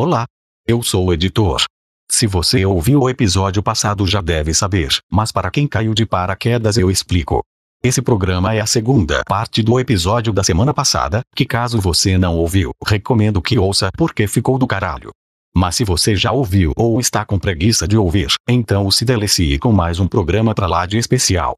[0.00, 0.26] Olá,
[0.64, 1.64] eu sou o editor.
[2.08, 6.76] Se você ouviu o episódio passado já deve saber, mas para quem caiu de paraquedas
[6.76, 7.42] eu explico.
[7.82, 12.36] Esse programa é a segunda parte do episódio da semana passada, que caso você não
[12.36, 15.10] ouviu, recomendo que ouça porque ficou do caralho.
[15.52, 19.72] Mas se você já ouviu ou está com preguiça de ouvir, então se delecie com
[19.72, 21.56] mais um programa pra lá de especial.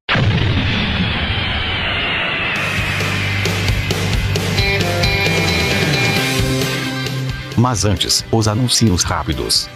[7.61, 9.69] Mas antes, os anúncios rápidos.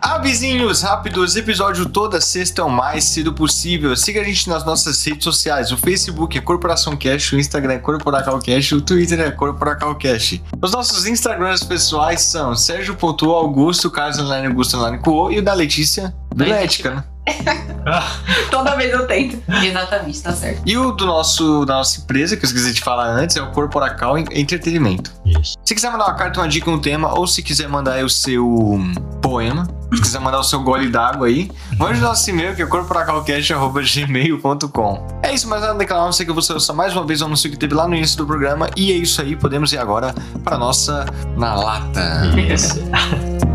[0.00, 3.96] Avisinhos rápidos, episódio toda sexta o mais cedo possível.
[3.96, 5.72] Siga a gente nas nossas redes sociais.
[5.72, 10.40] O Facebook é Corporação Cash, o Instagram é Corporacal Cash, o Twitter é Corporacal Cash.
[10.62, 15.42] Os nossos Instagrams pessoais são Sérgio Pontua, Augusto, Carlos Online, Augusto Online Cuo e o
[15.42, 17.04] da Letícia, da Ética, né?
[18.50, 19.40] Toda vez eu tento.
[19.62, 20.62] Exatamente, tá certo.
[20.66, 23.52] E o do nosso, da nossa empresa, que eu esqueci de falar antes, é o
[23.52, 25.12] Corporacal Entretenimento.
[25.24, 25.54] Isso.
[25.64, 28.08] Se quiser mandar uma carta, uma dica, um tema, ou se quiser mandar aí o
[28.08, 32.56] seu hum, poema, se quiser mandar o seu gole d'água aí, mande o nosso e-mail
[32.56, 35.20] que é corporacalcast.gmail.com.
[35.22, 37.48] É isso, mas nada declarar, não sei que você ouça mais uma vez o anúncio
[37.50, 38.68] que teve lá no início do programa.
[38.76, 40.12] E é isso aí, podemos ir agora
[40.42, 41.06] para nossa
[41.36, 42.32] Na Lata.
[42.36, 42.82] Isso.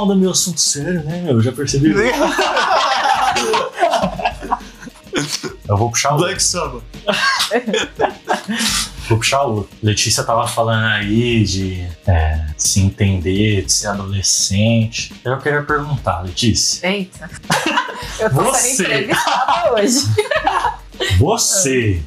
[0.00, 1.24] numa onda meio assunto sério, né?
[1.28, 1.92] Eu já percebi.
[5.68, 6.18] Eu vou puxar o.
[6.18, 6.82] Black Sabbath.
[9.08, 9.68] Vou puxar o.
[9.82, 15.12] Letícia tava falando aí de é, se entender, de ser adolescente.
[15.24, 16.86] Eu queria perguntar, Letícia.
[16.88, 17.28] Eita.
[18.20, 18.76] Eu tô Você.
[18.76, 20.06] sendo entrevistada hoje.
[21.18, 22.02] Você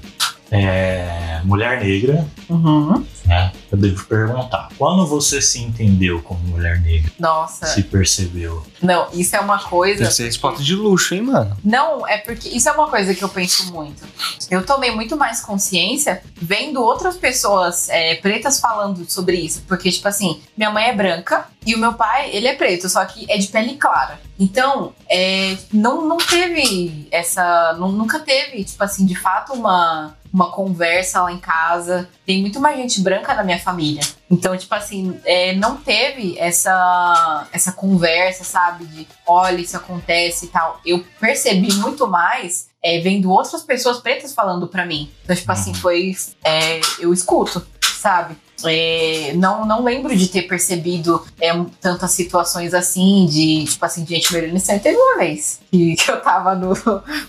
[0.52, 3.06] é mulher negra, Uhum.
[3.26, 3.52] né?
[3.74, 4.70] Eu devo perguntar.
[4.78, 7.12] Quando você se entendeu como mulher negra?
[7.18, 7.66] Nossa.
[7.66, 8.64] Se percebeu?
[8.80, 10.04] Não, isso é uma coisa.
[10.04, 11.58] Deve ser resposta de luxo, hein, mano?
[11.64, 14.04] Não, é porque isso é uma coisa que eu penso muito.
[14.52, 19.64] Eu tomei muito mais consciência vendo outras pessoas é, pretas falando sobre isso.
[19.68, 23.04] Porque, tipo assim, minha mãe é branca e o meu pai, ele é preto, só
[23.06, 24.20] que é de pele clara.
[24.40, 27.74] Então, é, não, não teve essa.
[27.74, 32.10] nu- nunca teve, tipo assim, de fato, uma, uma conversa lá em casa.
[32.26, 34.02] Tem muito mais gente branca na minha família.
[34.30, 38.86] Então, tipo assim, é, não teve essa, essa conversa, sabe?
[38.86, 40.80] De olha, isso acontece e tal.
[40.86, 45.12] Eu percebi muito mais é, vendo outras pessoas pretas falando pra mim.
[45.24, 46.16] Então, tipo assim, foi.
[46.44, 47.66] é, eu escuto,
[48.04, 48.36] sabe?
[48.66, 54.14] É, não, não lembro de ter percebido é, tantas situações assim, de tipo assim, de
[54.16, 54.82] gente me olhando estranho.
[54.82, 56.74] Teve uma vez que, que eu tava no,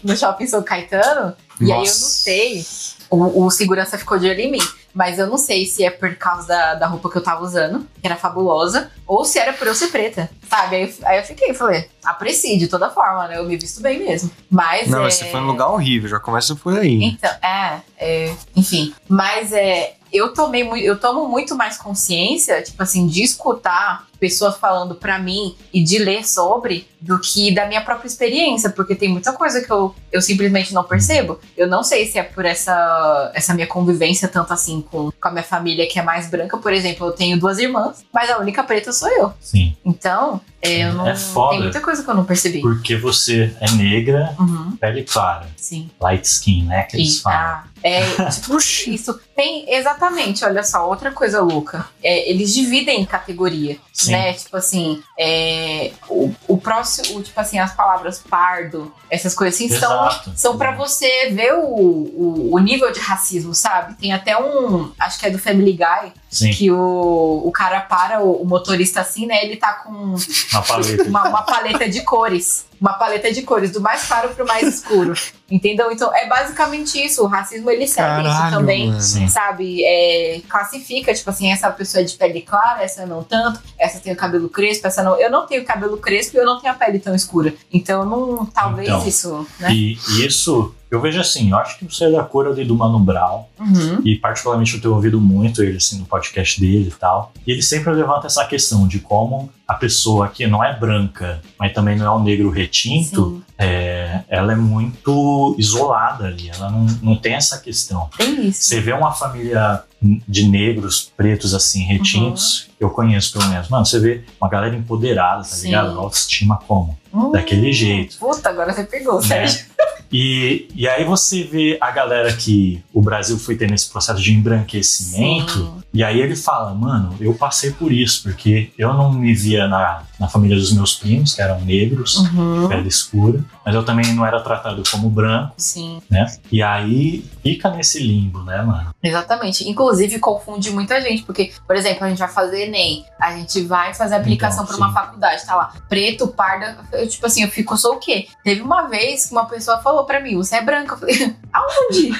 [0.02, 1.94] no shopping São Caetano, e aí eu não Nossa.
[1.94, 2.64] sei.
[3.10, 4.60] O, o segurança ficou de olho em mim.
[4.92, 7.80] Mas eu não sei se é por causa da, da roupa que eu tava usando,
[8.00, 10.76] que era fabulosa, ou se era por eu ser preta, sabe?
[10.76, 13.38] Aí, eu- aí eu fiquei, falei, aprecie de toda forma, né?
[13.38, 14.30] Eu me visto bem mesmo.
[14.48, 14.88] Mas.
[14.88, 15.02] Não, é...
[15.02, 17.02] mas você foi num lugar horrível, já começa por aí.
[17.02, 18.94] Então, é, é, enfim.
[19.08, 24.94] Mas é, eu tomei eu tomo muito mais consciência, tipo assim, de escutar pessoas falando
[24.94, 29.30] pra mim e de ler sobre do que da minha própria experiência, porque tem muita
[29.34, 31.38] coisa que eu, eu simplesmente não percebo.
[31.54, 35.30] Eu não sei se é por essa, essa minha convivência tanto assim com, com a
[35.30, 38.62] minha família que é mais branca, por exemplo, eu tenho duas irmãs, mas a única
[38.64, 39.34] preta sou eu.
[39.38, 39.76] Sim.
[39.84, 41.50] Então, é, eu não É foda.
[41.50, 42.62] tem muita coisa que eu não percebi.
[42.62, 45.46] Porque você é negra, Uhum, pele clara.
[45.58, 45.90] sim.
[46.00, 46.84] Light skin, né?
[46.84, 47.38] Que eles E, falam.
[47.38, 48.56] ah, é, tipo,
[48.88, 51.86] isso tem exatamente, olha só, outra coisa louca.
[52.02, 54.12] É, eles dividem em categoria, Sim.
[54.16, 54.32] Né?
[54.34, 60.06] Tipo assim, é, o, o próximo, tipo assim, as palavras pardo, essas coisas assim, são,
[60.06, 60.32] Exato.
[60.36, 63.94] são para você ver o, o, o nível de racismo, sabe?
[63.94, 68.20] Tem até um, acho que é do Family Guy, Sim, que o, o cara para
[68.20, 69.44] o, o motorista assim, né?
[69.44, 71.04] Ele tá com uma paleta.
[71.06, 72.66] uma, uma paleta de cores.
[72.81, 75.14] Uma paleta de cores, do mais claro pro mais escuro.
[75.48, 75.92] Entendeu?
[75.92, 77.22] Então é basicamente isso.
[77.22, 78.88] O racismo ele segue isso também.
[78.88, 79.28] mano.
[79.31, 79.84] Sabe?
[79.84, 84.12] É, classifica, tipo assim, essa pessoa é de pele clara, essa não tanto, essa tem
[84.12, 85.16] o cabelo crespo, essa não.
[85.16, 87.54] Eu não tenho cabelo crespo e eu não tenho a pele tão escura.
[87.72, 89.72] Então, não, talvez Então, isso, né?
[89.72, 92.75] E, e isso, eu vejo assim, eu acho que você é da cor ali do
[92.75, 94.00] Mano Brown, Uhum.
[94.05, 97.32] e particularmente eu tenho ouvido muito ele assim no podcast dele e tal.
[97.46, 101.73] E ele sempre levanta essa questão de como a pessoa que não é branca, mas
[101.73, 107.17] também não é um negro retinto, é, ela é muito isolada ali, ela não, não
[107.17, 108.11] tem essa questão.
[108.17, 108.64] Tem isso.
[108.64, 113.69] Você vê uma família de negros, pretos, assim, retintos, eu conheço pelo menos.
[113.70, 115.67] Mano, você vê uma galera empoderada, tá Sim.
[115.69, 115.99] ligado?
[115.99, 116.99] Autoestima como?
[117.12, 118.19] Hum, daquele jeito.
[118.19, 119.26] Puta, agora você pegou, Né?
[119.29, 119.67] Sérgio.
[120.12, 124.32] E, e aí você vê a galera que o Brasil foi tendo esse processo de
[124.32, 125.82] embranquecimento, Sim.
[125.92, 130.02] e aí ele fala, mano, eu passei por isso, porque eu não me via na,
[130.25, 132.67] na família dos meus primos, que eram negros, Uhum.
[132.69, 136.26] pele escura, mas eu também não era tratado como branco, Sim, né?
[136.50, 138.94] E aí fica nesse limbo, né, mano?
[139.03, 139.69] exatamente.
[139.69, 143.93] Inclusive, confunde muita gente, porque, por exemplo, a gente vai fazer Enem, a gente vai
[143.93, 147.76] fazer aplicação Então, para uma faculdade, tá lá, preto, parda, eu, tipo assim, eu fico,
[147.76, 148.29] sou o quê?
[148.43, 152.12] Teve uma vez que uma pessoa falou pra mim, você é branca, eu falei, aonde?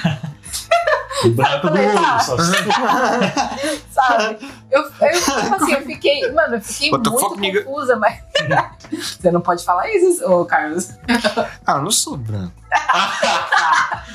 [1.23, 2.35] O branco do olho, só
[3.91, 4.37] Sabe?
[4.69, 4.89] Eu, eu,
[5.21, 7.09] tipo assim, eu fiquei, mano, eu fiquei What
[7.39, 8.19] muito confusa, mas.
[8.91, 10.89] Você não pode falar isso, ô Carlos.
[11.65, 12.53] Ah, eu não sou branco.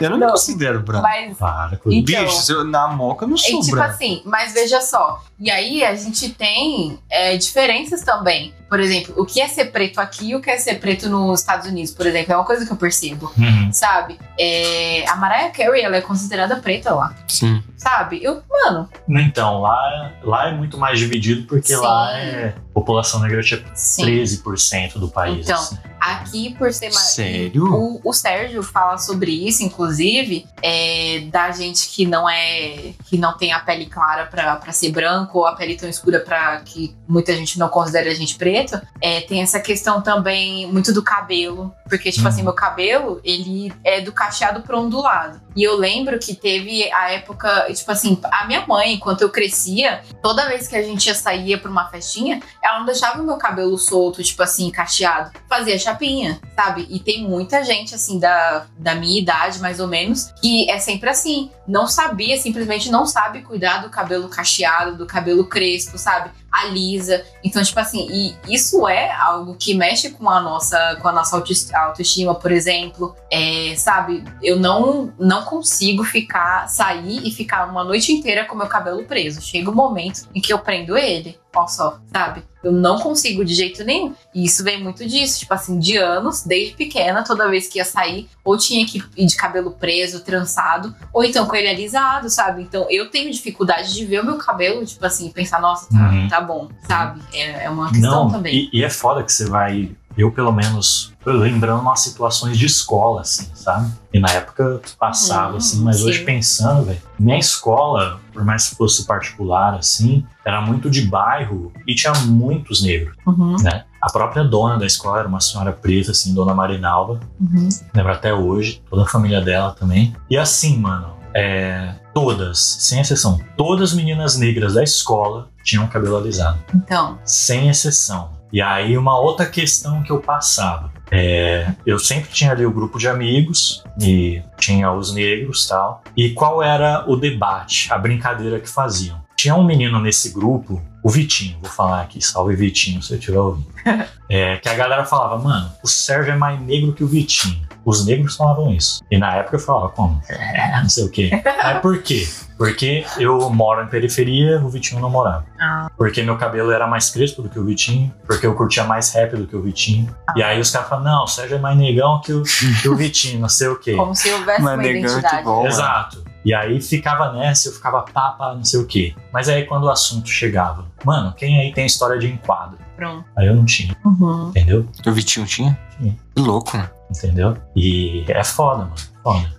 [0.00, 0.26] Eu não, Não.
[0.26, 1.02] me considero branco.
[1.04, 3.90] Mas Para com Então- Bicho, eu, na moca eu não E sou tipo branco.
[3.92, 5.22] assim, mas veja só.
[5.38, 8.52] E aí a gente tem é, diferenças também.
[8.68, 11.40] Por exemplo, o que é ser preto aqui e o que é ser preto nos
[11.40, 13.32] Estados Unidos, por exemplo, é uma coisa que eu percebo.
[13.36, 13.72] Uhum.
[13.72, 14.18] Sabe?
[14.38, 17.14] É, a Mariah Carey, ela é considerada preta lá.
[17.26, 17.62] Sim.
[17.76, 18.22] Sabe?
[18.22, 21.80] Eu, mano, Então, lá, lá é muito mais dividido porque Sim.
[21.80, 24.04] lá é população negra tinha sim.
[24.04, 25.44] 13% do país.
[25.44, 25.76] Então, assim.
[26.00, 27.10] Aqui, por ser mais.
[27.10, 27.64] Sério?
[27.64, 32.92] O, o Sérgio fala sobre isso, inclusive, é, da gente que não é.
[33.06, 36.20] que não tem a pele clara pra, pra ser branco, ou a pele tão escura
[36.20, 38.36] pra que muita gente não considera a gente
[38.66, 38.86] preto.
[39.00, 41.74] É, tem essa questão também muito do cabelo.
[41.88, 42.28] Porque, tipo Uhum.
[42.28, 45.40] assim, meu cabelo, ele é do cacheado pro ondulado.
[45.56, 50.02] E eu lembro que teve a época, tipo assim, a minha mãe, enquanto eu crescia,
[50.22, 53.36] toda vez que a gente ia sair pra uma festinha, ela não deixava o meu
[53.36, 55.32] cabelo solto, tipo assim, cacheado.
[55.48, 56.86] Fazia chapinha, sabe?
[56.88, 61.08] E tem muita gente, assim, da, da minha idade, mais ou menos, que é sempre
[61.10, 61.50] assim.
[61.66, 66.30] Não sabia, simplesmente não sabe cuidar do cabelo cacheado, do cabelo crespo, sabe?
[66.50, 67.22] Alisa.
[67.44, 71.36] Então, tipo assim, e isso é algo que mexe com a nossa, com a nossa
[71.84, 73.14] autoesti- autoestima, por exemplo.
[73.30, 74.24] É, sabe?
[74.42, 79.40] Eu não, não consigo ficar, sair e ficar uma noite inteira com meu cabelo preso.
[79.42, 81.38] Chega um momento em que eu prendo ele.
[81.56, 82.44] Ó só, sabe?
[82.62, 84.14] Eu não consigo de jeito nenhum.
[84.34, 87.84] E isso vem muito disso, tipo assim, de anos, desde pequena, toda vez que ia
[87.84, 92.62] sair, ou tinha que ir de cabelo preso, trançado, ou então com ele alisado, sabe?
[92.62, 96.28] Então eu tenho dificuldade de ver o meu cabelo, tipo assim, pensar, nossa, tá, Uhum.
[96.28, 97.20] tá bom, sabe?
[97.32, 98.68] É, é uma questão Não, também.
[98.72, 99.90] e, e é foda que você vai.
[100.18, 103.90] Eu, pelo menos, lembrando umas situações de escola, assim, sabe?
[104.12, 106.06] E na época passava, Uhum, assim, mas sim.
[106.08, 111.72] hoje pensando, velho, minha escola, por mais que fosse particular, assim, era muito de bairro
[111.86, 113.84] e tinha muitos negros, Uhum, né?
[114.02, 117.68] A própria dona da escola era uma senhora preta, assim, dona Marinalva, uhum.
[117.94, 120.14] lembro até hoje, toda a família dela também.
[120.28, 126.16] E assim, mano, é, todas, sem exceção, todas as meninas negras da escola tinham cabelo
[126.16, 128.30] alisado Então, sem exceção.
[128.52, 130.90] E aí, uma outra questão que eu passava.
[131.10, 136.02] É, eu sempre tinha ali o grupo de amigos e tinha os negros tal.
[136.16, 139.18] E qual era o debate, a brincadeira que faziam?
[139.36, 143.38] Tinha um menino nesse grupo, o Vitinho, vou falar aqui, salve Vitinho se eu estiver
[143.38, 143.68] ouvindo.
[144.30, 147.66] É, que a galera falava, mano, o Sérgio é mais negro que o Vitinho.
[147.82, 149.02] Os negros falavam isso.
[149.10, 150.20] E na época eu falava, como?
[150.28, 151.30] É, não sei o quê.
[151.42, 152.28] Mas por quê?
[152.58, 155.46] Porque eu moro em periferia, o Vitinho não morava.
[155.60, 155.88] Ah.
[155.96, 159.36] Porque meu cabelo era mais crespo do que o Vitinho, porque eu curtia mais rap
[159.36, 160.12] do que o Vitinho.
[160.36, 162.42] E aí os caras falam, não, o Sérgio é mais negão que o,
[162.82, 163.94] que o Vitinho, não sei o quê.
[163.94, 165.44] como se houvesse Mas uma negão é muito identidade.
[165.44, 165.56] bom.
[165.58, 165.68] mano.
[165.68, 166.24] Exato.
[166.44, 169.14] E aí ficava nessa, eu ficava pá, não sei o quê.
[169.32, 172.78] Mas aí quando o assunto chegava, mano, quem aí tem história de enquadro?
[172.96, 173.24] Pronto.
[173.36, 174.48] Aí eu não tinha, Uhum.
[174.50, 174.84] entendeu?
[175.06, 175.78] O Vitinho tinha?
[175.96, 176.16] Tinha.
[176.34, 176.90] Que louco, mano.
[177.10, 177.56] Entendeu?
[177.74, 178.94] E é foda, mano.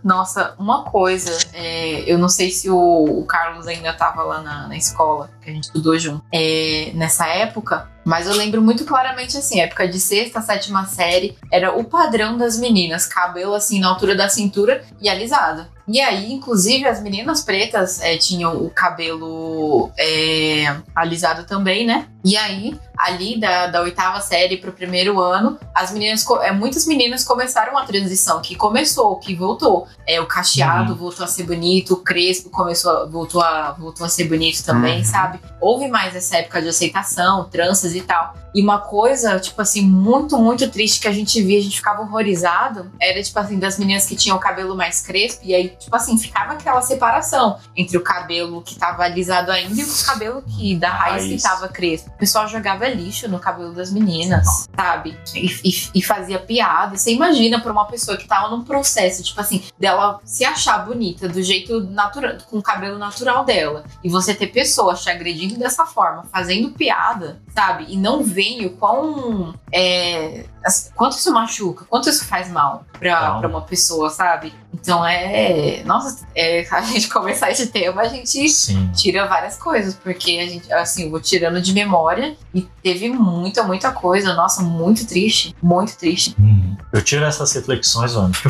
[0.03, 4.67] Nossa, uma coisa, é, eu não sei se o, o Carlos ainda tava lá na,
[4.67, 9.37] na escola, que a gente estudou junto, é, nessa época, mas eu lembro muito claramente
[9.37, 14.15] assim, época de sexta, sétima série, era o padrão das meninas, cabelo assim na altura
[14.15, 15.67] da cintura e alisado.
[15.87, 22.07] E aí, inclusive, as meninas pretas é, tinham o cabelo é, alisado também, né?
[22.23, 27.23] E aí, ali da, da oitava série pro primeiro ano, as meninas, é, muitas meninas
[27.23, 29.87] começaram a transição, que começou, que voltou.
[30.05, 34.25] É, o cacheado voltou a ser bonito, o crespo começou, voltou a, voltou a ser
[34.25, 35.05] bonito também, Uhum.
[35.05, 35.39] sabe?
[35.61, 38.33] Houve mais essa época de aceitação, tranças e tal.
[38.53, 42.01] E uma coisa, tipo assim, muito, muito triste que a gente via, a gente ficava
[42.01, 45.95] horrorizado, era, tipo assim, das meninas que tinham o cabelo mais crespo, e aí, tipo
[45.95, 50.75] assim, ficava aquela separação entre o cabelo que tava alisado ainda e o cabelo que
[50.75, 51.43] da raiz, que Raiz.
[51.43, 52.09] tava crespo.
[52.09, 55.17] O pessoal jogava lixo no cabelo das meninas, sabe?
[55.36, 56.98] E, e- e fazia piada.
[56.98, 61.27] Você imagina pra uma pessoa que tava num processo, tipo assim, dela se achar bonita
[61.27, 65.86] do jeito natural, com o cabelo natural dela, e você ter pessoas te agredindo dessa
[65.86, 67.86] forma, fazendo piada, sabe?
[67.89, 69.53] E não veem o quão.
[69.72, 70.46] É,
[70.95, 74.53] quanto isso machuca, quanto isso faz mal pra, pra uma pessoa, sabe?
[74.73, 75.83] Então é.
[75.85, 78.91] Nossa, é, a gente começar esse tema, a gente Sim.
[78.93, 83.63] tira várias coisas, porque a gente, assim, eu vou tirando de memória e teve muita,
[83.63, 84.33] muita coisa.
[84.33, 86.35] Nossa, muito triste, muito triste.
[86.39, 86.58] Uhum.
[86.91, 88.31] Eu tiro essas reflexões, mano.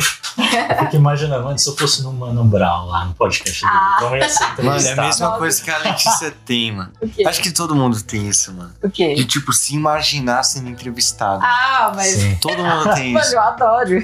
[0.70, 3.96] Eu fico imaginando, mano, se eu fosse no Mano Brown lá no podcast dele, Ah.
[4.00, 6.90] como ia ser Mano, é a mesma coisa que a Letícia tem, mano.
[7.00, 7.26] O quê?
[7.26, 8.72] Acho que todo mundo tem isso, mano.
[8.82, 9.14] O quê?
[9.14, 11.42] De, tipo, se imaginar sendo entrevistado.
[11.44, 12.14] Ah, mas.
[12.14, 12.36] Sim.
[12.40, 13.34] Todo mundo tem Mano, isso.
[13.34, 14.02] eu adoro.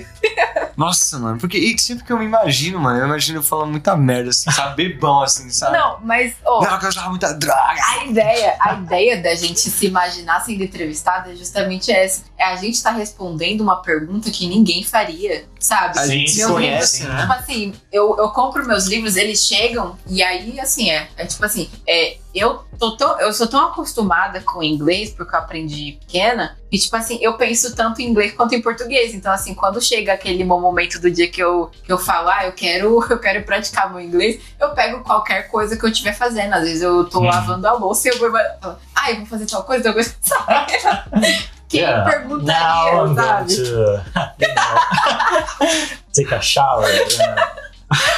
[0.77, 1.39] Nossa, mano.
[1.39, 4.51] Porque e sempre que eu me imagino, mano, eu imagino eu falando muita merda, assim,
[4.51, 4.89] sabe?
[4.89, 5.77] Bebão, assim, sabe?
[5.77, 7.59] Não, mas, ó, Não, que eu usava muita droga.
[7.59, 12.25] a ideia, a ideia da gente se imaginar sendo entrevistada é justamente essa.
[12.39, 15.99] É a gente tá respondendo uma pergunta que ninguém faria, sabe?
[15.99, 17.21] A gente Meu conhece, livro, né?
[17.23, 21.45] Tipo assim, eu, eu compro meus livros, eles chegam e aí, assim, é, é tipo
[21.45, 26.57] assim, é, eu, tô tão, eu sou tão acostumada com inglês, porque eu aprendi pequena,
[26.71, 29.15] e tipo assim, eu penso tanto em inglês quanto em português.
[29.15, 32.53] Então, assim, quando chega aquele momento do dia que eu, que eu falo, ah, eu
[32.53, 36.53] quero, eu quero praticar meu inglês, eu pego qualquer coisa que eu estiver fazendo.
[36.55, 37.27] Às vezes eu tô Hum.
[37.27, 40.15] lavando a louça e eu vou falar, ah, eu vou fazer tal coisa, tal coisa,
[40.21, 40.67] sabe?
[41.69, 42.09] Quem Yeah.
[42.11, 43.57] perguntaria, Now I'm sabe?
[43.57, 44.05] going to
[46.13, 46.87] take a shower.
[46.89, 47.47] né?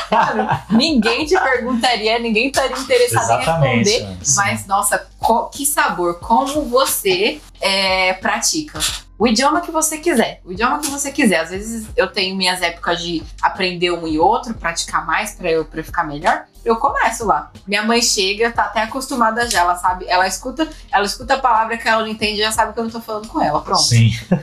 [0.09, 3.91] Cara, ninguém te perguntaria, ninguém estaria interessado em Exatamente.
[3.91, 4.05] responder.
[4.05, 4.19] mano.
[4.37, 5.07] Mas, nossa,
[5.53, 8.79] que sabor, como você é, pratica.
[9.19, 11.41] O idioma que você quiser, o idioma que você quiser.
[11.41, 15.65] Às vezes eu tenho minhas épocas de aprender um e outro, praticar mais pra eu,
[15.65, 16.45] pra ficar melhor.
[16.65, 17.51] Eu começo lá.
[17.67, 21.77] Minha mãe chega, tá até acostumada já, ela sabe, ela escuta, ela escuta a palavra
[21.79, 23.61] que ela não entende, já sabe que eu não tô falando com ela.
[23.61, 23.83] Pronto.
[23.83, 24.11] Sim.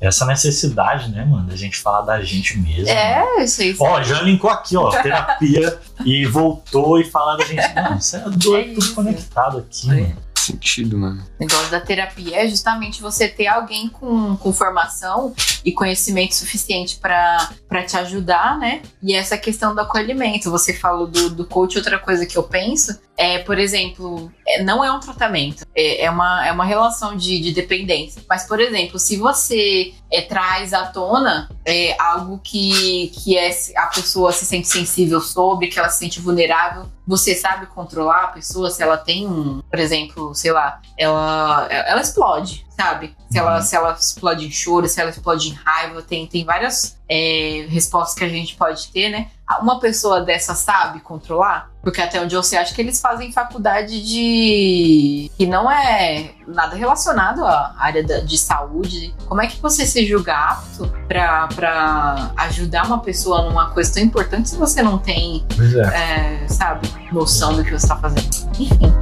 [0.00, 2.88] Essa necessidade, né, mano, da gente falar da gente mesmo.
[2.88, 3.76] É, isso aí.
[3.78, 7.74] Ó, já linkou aqui, ó, terapia e voltou e falar da gente.
[7.74, 9.94] Mano, você é doido, É tudo conectado aqui, É.
[10.02, 10.16] mano.
[10.40, 11.22] Sentido, mano.
[11.38, 16.98] O negócio da terapia é justamente você ter alguém com, com formação e conhecimento suficiente
[16.98, 18.80] para te ajudar, né?
[19.02, 20.50] E essa questão do acolhimento.
[20.50, 24.82] Você falou do, do coach, outra coisa que eu penso é, por exemplo, é, não
[24.82, 28.22] é um tratamento, é, é uma, é uma relação de, de dependência.
[28.26, 33.88] Mas, por exemplo, se você é, traz à tona é, algo que, que é, a
[33.88, 38.70] pessoa se sente sensível sobre, que ela se sente vulnerável, você sabe controlar a pessoa
[38.70, 43.16] se ela tem um, por exemplo, sei lá, ela, ela explode, sabe?
[43.28, 43.62] Se ela, Uhum.
[43.62, 48.14] se ela explode em choro, se ela explode em raiva, tem, tem várias é, respostas
[48.16, 49.26] que a gente pode ter, né?
[49.60, 51.68] Uma pessoa dessa sabe controlar?
[51.82, 55.28] Porque até onde eu sei, acho que eles fazem faculdade de.
[55.36, 59.12] que não é nada relacionado à área da- de saúde.
[59.26, 64.02] Como é que você se julga apto pra, pra ajudar uma pessoa numa coisa tão
[64.04, 65.44] importante se você não tem,
[65.92, 66.44] é.
[66.44, 68.30] é, sabe, noção do que você tá fazendo?
[68.58, 68.94] Enfim.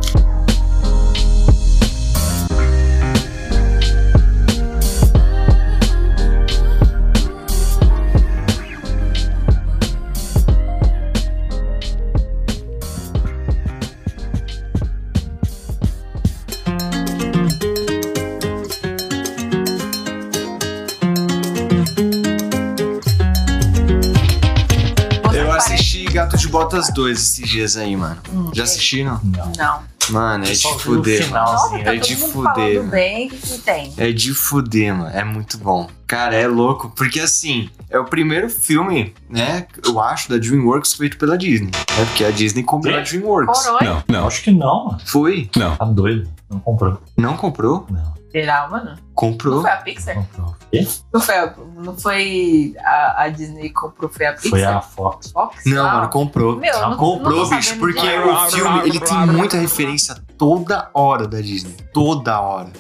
[26.68, 28.18] Botas 2 esses dias aí, mano.
[28.30, 29.18] Hum, Já assistiram?
[29.24, 29.52] Não.
[29.56, 29.82] Não.
[30.10, 31.30] Mano, é de fuder.
[31.30, 33.94] Nossa, tá é todo de mundo fuder, bem, o que, tem?
[33.96, 35.10] É de fuder, mano.
[35.14, 35.88] É muito bom.
[36.06, 36.90] Cara, é louco.
[36.94, 39.66] Porque assim, é o primeiro filme, né?
[39.82, 41.70] Eu acho, da DreamWorks feito pela Disney.
[41.98, 43.00] É porque a Disney comprou a?
[43.00, 43.66] DreamWorks.
[43.82, 45.00] Não, não, acho que não, mano.
[45.06, 45.50] Foi?
[45.56, 45.74] não.
[45.76, 46.28] Tá doido.
[46.50, 47.02] Não comprou.
[47.16, 47.86] Não comprou?
[47.90, 48.94] Não, Será, mano?
[49.20, 49.60] Não Comprou.
[49.62, 50.14] foi a Pixar?
[50.14, 50.56] comprou.
[50.70, 50.86] Quê?
[51.12, 54.50] Não foi a, não foi a, a Disney que comprou, foi a Pixar?
[54.50, 55.30] Foi a Fox.
[55.32, 55.56] Fox?
[55.66, 56.56] Não, Ah, mano, comprou.
[56.56, 60.88] Meu, eu não, não Comprou, tô bicho, porque o filme ele tem muita referência toda
[60.94, 61.74] hora da Disney.
[61.92, 62.70] Toda hora.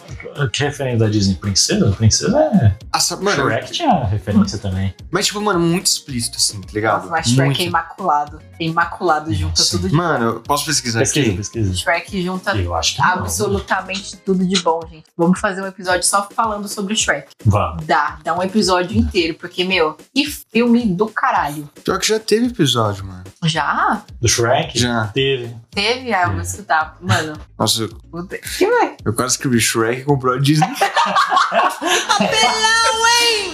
[0.52, 1.34] Que referência da Disney?
[1.36, 1.90] Princesa?
[1.92, 2.76] Princesa é.
[2.94, 4.94] Essa, mano, Shrek tinha referência também.
[5.10, 7.00] mas tipo, mano, muito explícito, assim, tá ligado?
[7.00, 7.60] Nossa, mas Shrek muito.
[7.62, 8.40] é imaculado.
[8.60, 9.76] É imaculado, junta Sim.
[9.76, 11.36] tudo de Mano, eu posso pesquisar Pesquisa, aqui?
[11.36, 11.74] pesquisa.
[11.74, 13.08] Shrek junta Eu acho que não.
[13.08, 15.04] absolutamente tudo de bom, gente.
[15.16, 17.28] Vamos fazer um episódio só falando sobre o Shrek.
[17.44, 17.86] Vamos.
[17.86, 21.68] Dá, dá um episódio inteiro, porque, meu, que filme do caralho.
[21.84, 23.24] Pior que já teve episódio, mano.
[23.44, 24.02] Já?
[24.20, 24.78] Do Shrek?
[24.78, 25.06] Já.
[25.08, 25.54] Teve.
[25.70, 26.12] Teve?
[26.12, 26.96] Ah, eu vou escutar.
[27.00, 28.96] Mano, Nossa, eu, puta- que vai?
[29.04, 30.66] eu quase escrevi Shrek e comprou a Disney.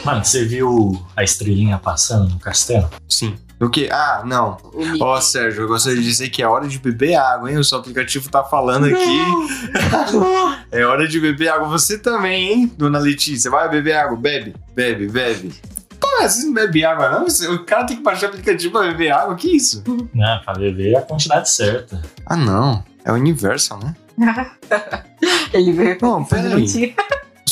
[0.05, 2.89] Mano, você viu a estrelinha passando no castelo?
[3.09, 3.37] Sim.
[3.61, 3.89] O quê?
[3.91, 4.59] Ah, não.
[4.75, 5.03] O Mickey.
[5.03, 7.57] Ó, Sérgio, eu gostaria de dizer que é hora de beber água, hein?
[7.59, 9.19] O seu aplicativo tá falando aqui.
[10.71, 11.69] É hora de beber água.
[11.69, 13.49] Você também, hein, dona Letícia?
[13.51, 14.17] Vai beber água.
[14.17, 15.55] Bebe, bebe, bebe.
[16.01, 17.27] Pô, vocês não bebem água, não?
[17.55, 19.35] O cara tem que baixar o aplicativo pra beber água?
[19.37, 19.83] Que isso?
[20.15, 22.01] Né, pra beber a quantidade certa.
[22.27, 22.85] Ah, não.
[23.05, 23.95] É o Universal, né?
[25.53, 26.95] Ele veio Não, fazer peraí.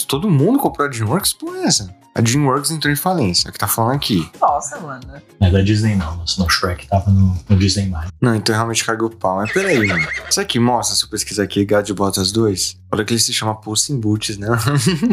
[0.08, 1.32] Todo mundo comprou a DreamWorks?
[1.32, 1.94] Pô, é essa?
[2.14, 4.30] A DreamWorks entrou em falência, é o que tá falando aqui.
[4.38, 5.00] Nossa, mano.
[5.40, 7.90] Não é da Disney não, mas no Shrek tava no, no Disney+.
[8.20, 9.36] Não, então realmente cagou o pau.
[9.36, 10.06] Mas peraí, mano.
[10.28, 12.78] Isso aqui mostra, se eu pesquisar aqui, Gato de Botas 2.
[12.92, 14.48] Olha que ele se chama Puss in Boots, né?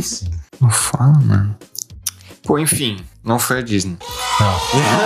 [0.02, 0.30] Sim.
[0.60, 1.56] Não fala, mano.
[2.43, 3.98] Pô, enfim, não foi a Disney.
[4.39, 4.60] Não.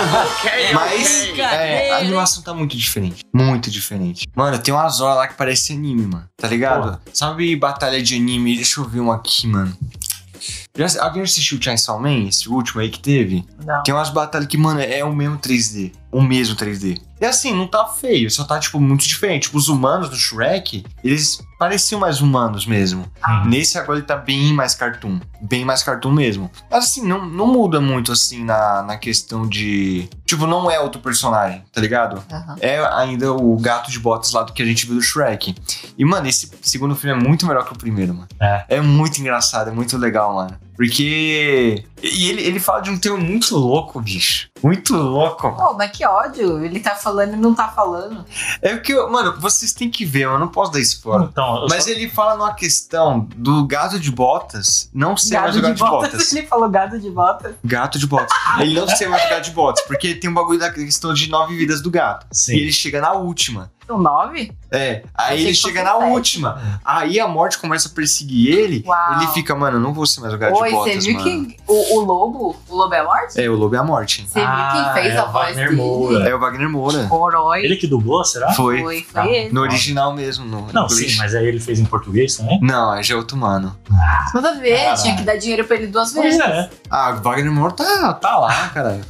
[0.74, 3.24] Mas é, a animação tá muito diferente.
[3.32, 4.26] Muito diferente.
[4.34, 6.28] Mano, tem umas horas lá que parece anime, mano.
[6.36, 7.00] Tá ligado?
[7.12, 8.56] Sabe batalha de anime?
[8.56, 9.76] Deixa eu ver um aqui, mano.
[10.76, 13.44] Já, alguém assistiu Chainsaw Man, esse último aí que teve?
[13.64, 13.82] Não.
[13.84, 15.92] Tem umas batalhas que, mano, é o mesmo 3D.
[16.14, 17.00] O mesmo 3D.
[17.20, 19.44] E assim, não tá feio, só tá, tipo, muito diferente.
[19.44, 23.10] Tipo, os humanos do Shrek, eles pareciam mais humanos mesmo.
[23.26, 23.46] Uhum.
[23.46, 25.18] Nesse agora ele tá bem mais cartoon.
[25.40, 26.50] Bem mais cartoon mesmo.
[26.70, 30.08] Mas assim, não, não muda muito, assim, na, na questão de.
[30.24, 32.22] Tipo, não é outro personagem, tá ligado?
[32.30, 32.56] Aham.
[32.60, 35.54] É ainda o gato de botas lá do que a gente viu do Shrek.
[35.98, 38.28] E, mano, esse segundo filme é muito melhor que o primeiro, mano.
[38.40, 38.64] É.
[38.68, 40.56] É muito engraçado, é muito legal, mano.
[40.76, 41.84] Porque.
[42.02, 44.48] E ele, ele fala de um termo muito louco, bicho.
[44.62, 45.56] Muito louco, mano.
[45.56, 46.62] Pô, mas que ódio.
[46.62, 48.24] Ele tá falando e não tá falando.
[48.60, 51.28] É que, eu- mano, vocês têm que ver, eu não posso dar spoiler.
[51.30, 55.62] Então, Mas só- ele fala numa questão do gato de botas não ser mais o
[55.62, 56.32] gato de botas.
[56.34, 57.54] Ele falou gado de botas.
[57.64, 58.36] Gato de botas.
[58.58, 61.28] Ele não ser mais o gato de botas, porque tem um bagulho da questão de
[61.30, 62.26] nove vidas do gato.
[62.32, 62.54] Sim.
[62.56, 63.70] E ele chega na última.
[63.86, 64.50] São nove?
[64.70, 66.04] É, aí ele chega na sete.
[66.10, 66.80] última.
[66.84, 68.84] Aí a morte começa a perseguir ele.
[68.86, 69.12] Uau.
[69.16, 71.14] Ele fica, mano, eu não vou ser mais o gato Oi, de você botas, viu
[71.14, 71.46] mano.
[71.46, 73.40] que o, o lobo, o lobo é morte?
[73.40, 74.26] É, o lobo é a morte.
[74.26, 75.76] Você viu Ah, quem fez é a o voz Wagner dele?
[75.76, 76.28] Moura.
[76.28, 77.06] É o Wagner Moura.
[77.08, 77.62] Corói.
[77.64, 78.52] Ele que dublou, será?
[78.52, 78.80] Foi.
[78.80, 79.52] Foi, foi Ah, ele.
[79.52, 81.12] No original mesmo, no Não, inglês.
[81.12, 82.58] sim, mas aí ele fez em português também?
[82.62, 83.76] Não, aí já é outro mano.
[84.34, 85.02] Nada a ver, Caralho.
[85.02, 86.40] tinha que dar dinheiro pra ele duas Pois vezes.
[86.40, 86.70] é.
[86.90, 89.00] Ah, o Wagner Moura tá, tá lá, cara.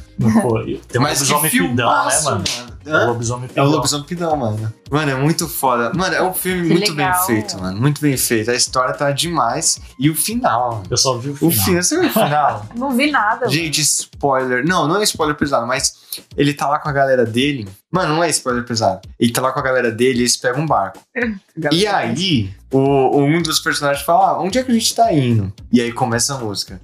[0.41, 2.43] Pô, tem um Mas que lobisomem pidão, né, filmaço, mano?
[2.85, 3.05] É o Hã?
[3.07, 3.65] lobisomem É pidão.
[3.65, 4.73] o Lobisomem Pidão, mano.
[4.91, 5.91] Mano, é muito foda.
[5.93, 7.25] Mano, é um filme Que muito bem legal.
[7.25, 7.79] feito, mano.
[7.81, 8.51] Muito bem feito.
[8.51, 9.79] A história tá demais.
[9.99, 10.83] E o final, mano.
[10.91, 11.51] Eu só vi o O final.
[11.65, 12.65] final, você viu o final?
[12.77, 13.49] Não vi nada.
[13.49, 14.65] Gente, spoiler.
[14.65, 15.93] Não, não é spoiler pesado, mas
[16.37, 17.67] ele tá lá com a galera dele.
[17.91, 18.99] Mano, não é spoiler pesado.
[19.19, 20.99] Ele tá lá com a galera dele e eles pegam um barco.
[21.71, 25.11] E aí, o, o- um dos personagens fala: ah, onde é que a gente tá
[25.13, 25.53] indo?
[25.71, 26.81] E aí começa a música.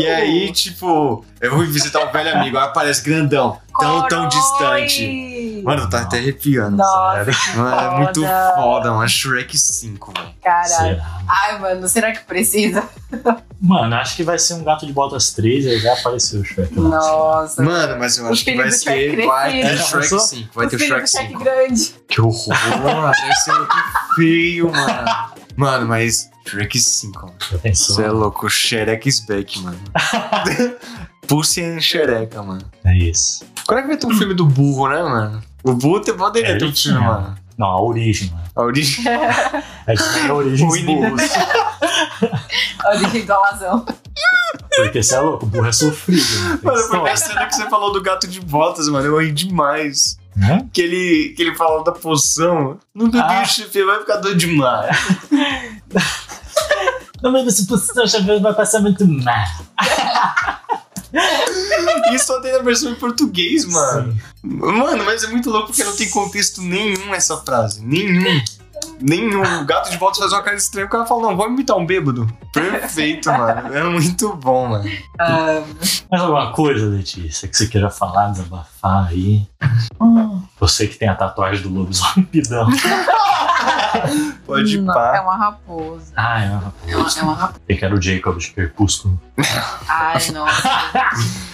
[0.00, 5.62] E aí, tipo, eu vou visitar o velho amigo, aí aparece grandão, tão, tão distante.
[5.64, 6.76] Mano, tá até arrepiando.
[6.76, 7.58] Nossa, Sério?
[7.58, 8.20] Mano, é muito
[8.54, 8.92] foda.
[8.92, 9.08] mano.
[9.08, 10.28] Shrek 5, velho.
[10.42, 11.02] caralho.
[11.28, 12.82] Ai, mano, será que precisa?
[13.60, 16.78] Mano, acho que vai ser um gato de botas 3 aí já apareceu o Shrek
[16.78, 16.88] lá.
[16.90, 17.62] Nossa.
[17.62, 19.26] Mano, mas eu O acho que vai ser.
[19.26, 19.86] Vai ter crescido.
[19.88, 20.18] Shrek Pensou?
[20.20, 20.48] 5.
[20.54, 21.44] Vai o ter filho Shrek do Shrek 5.
[21.44, 21.94] grande.
[22.08, 23.02] Que horror!
[23.02, 23.74] Vai ser muito
[24.14, 25.08] feio, mano.
[25.56, 27.34] Mano, mas Shrek 5, mano.
[27.50, 27.96] Já pensou?
[27.96, 29.78] Você é louco, Xerek's back, mano.
[31.28, 32.62] Pussy and Xereca, mano.
[32.84, 33.44] É isso.
[33.66, 35.42] Quando é que vai ter um filme do burro, né, mano?
[35.62, 37.00] O burro tem- poderia É, ter um filme, tinha.
[37.00, 37.36] mano.
[37.58, 38.44] Não, a origem, mano.
[38.56, 39.04] A origem.
[39.86, 41.22] É que tem a origem dos burros.
[42.84, 43.86] A origem do alazão.
[44.76, 46.22] Porque você é louco, o burro é sofrido.
[46.40, 46.60] Mano.
[46.62, 49.06] Mano, foi história, a cena que você falou do gato de botas, mano.
[49.06, 50.18] Eu ri demais.
[50.38, 50.66] Né?
[50.72, 52.78] Que ele, que ele falou da poção.
[52.94, 53.42] Não bebi Ah.
[53.42, 54.96] o chifre, vai ficar doido demais.
[57.20, 59.44] Não, mas esse posição chaveiros vai passar muito mal.
[62.12, 64.12] Isso só tem na versão em português, mano.
[64.12, 64.18] Sim.
[64.42, 67.84] Mano, mas é muito louco porque não tem contexto nenhum essa frase.
[67.84, 68.40] Nenhum.
[69.00, 69.42] Nenhum.
[69.60, 70.86] O gato de volta faz uma cara estranha.
[70.86, 72.26] O cara fala, não, vamos imitar um bêbado.
[72.52, 73.74] Perfeito, mano.
[73.74, 74.90] É muito bom, mano.
[75.20, 75.62] Ah,
[76.10, 79.46] Mais alguma coisa, Letícia, que você queira falar, desabafar aí?
[80.00, 82.68] hum, Você que tem a tatuagem do lobisomem pidão.
[84.48, 85.16] Pode não, pá.
[85.16, 86.12] É uma raposa.
[86.16, 87.60] Ah, é uma É uma, é uma raposa.
[87.66, 89.20] Pensei que era o Jacob de Crepúsculo.
[89.88, 90.68] Ai, nossa.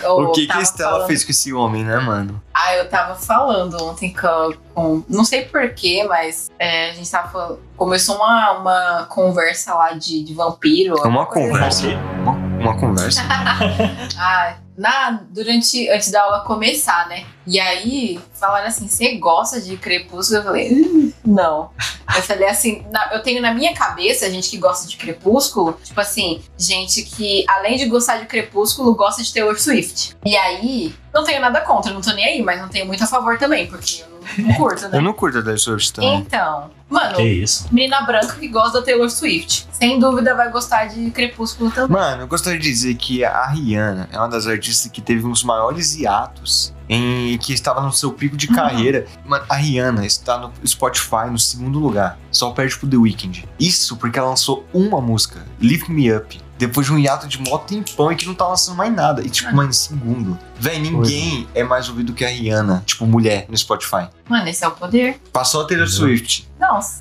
[0.05, 2.41] O Eu que que a Estela falando- fez com esse homem, né, mano?
[2.55, 4.55] Ah, eu tava falando ontem com.
[4.75, 7.59] com- não sei porquê, mas é, a gente tava falando.
[7.77, 10.95] Começou uma, uma conversa lá de, de vampiro.
[11.05, 11.67] Uma conversa.
[11.89, 11.95] assim.
[12.23, 13.21] Uma, uma conversa.
[14.17, 15.89] Ah, na, durante.
[15.91, 17.25] Antes da aula começar, né?
[17.47, 20.39] E aí, falaram assim: você gosta de crepúsculo?
[20.41, 21.71] Eu falei, "Hum, não.
[22.17, 26.01] Eu falei assim, na- eu tenho na minha cabeça, gente que gosta de crepúsculo, tipo
[26.01, 30.15] assim, gente que, além de gostar de crepúsculo, gosta de Taylor Swift.
[30.25, 33.07] E aí, não tenho nada contra, não tô nem aí, mas não tenho muito a
[33.07, 34.99] favor também, porque eu Não curto, né?
[34.99, 36.19] Eu não curto a Taylor Swift também.
[36.21, 37.67] Então, mano, Que isso?
[37.73, 39.67] menina branca que gosta da Taylor Swift.
[39.73, 41.97] Sem dúvida vai gostar de Crepúsculo também.
[41.97, 45.31] Mano, eu gostaria de dizer que a Rihanna é uma das artistas que teve um
[45.31, 49.07] dos maiores hiatos em que estava no seu pico de carreira.
[49.25, 53.49] Mano, a Rihanna está no Spotify no segundo lugar, só perde pro The Weeknd.
[53.59, 56.44] Isso porque ela lançou uma música, Lift Me Up.
[56.59, 59.23] Depois de um hiato de mó tempão e que não tá lançando mais nada.
[59.23, 60.39] E tipo, mano, em segundo.
[60.59, 64.09] Véi, ninguém é mais ouvido que a Rihanna, tipo, mulher no Spotify.
[64.29, 65.21] Mano, esse é o poder.
[65.33, 66.49] Passou a Taylor Swift.
[66.59, 66.79] Não.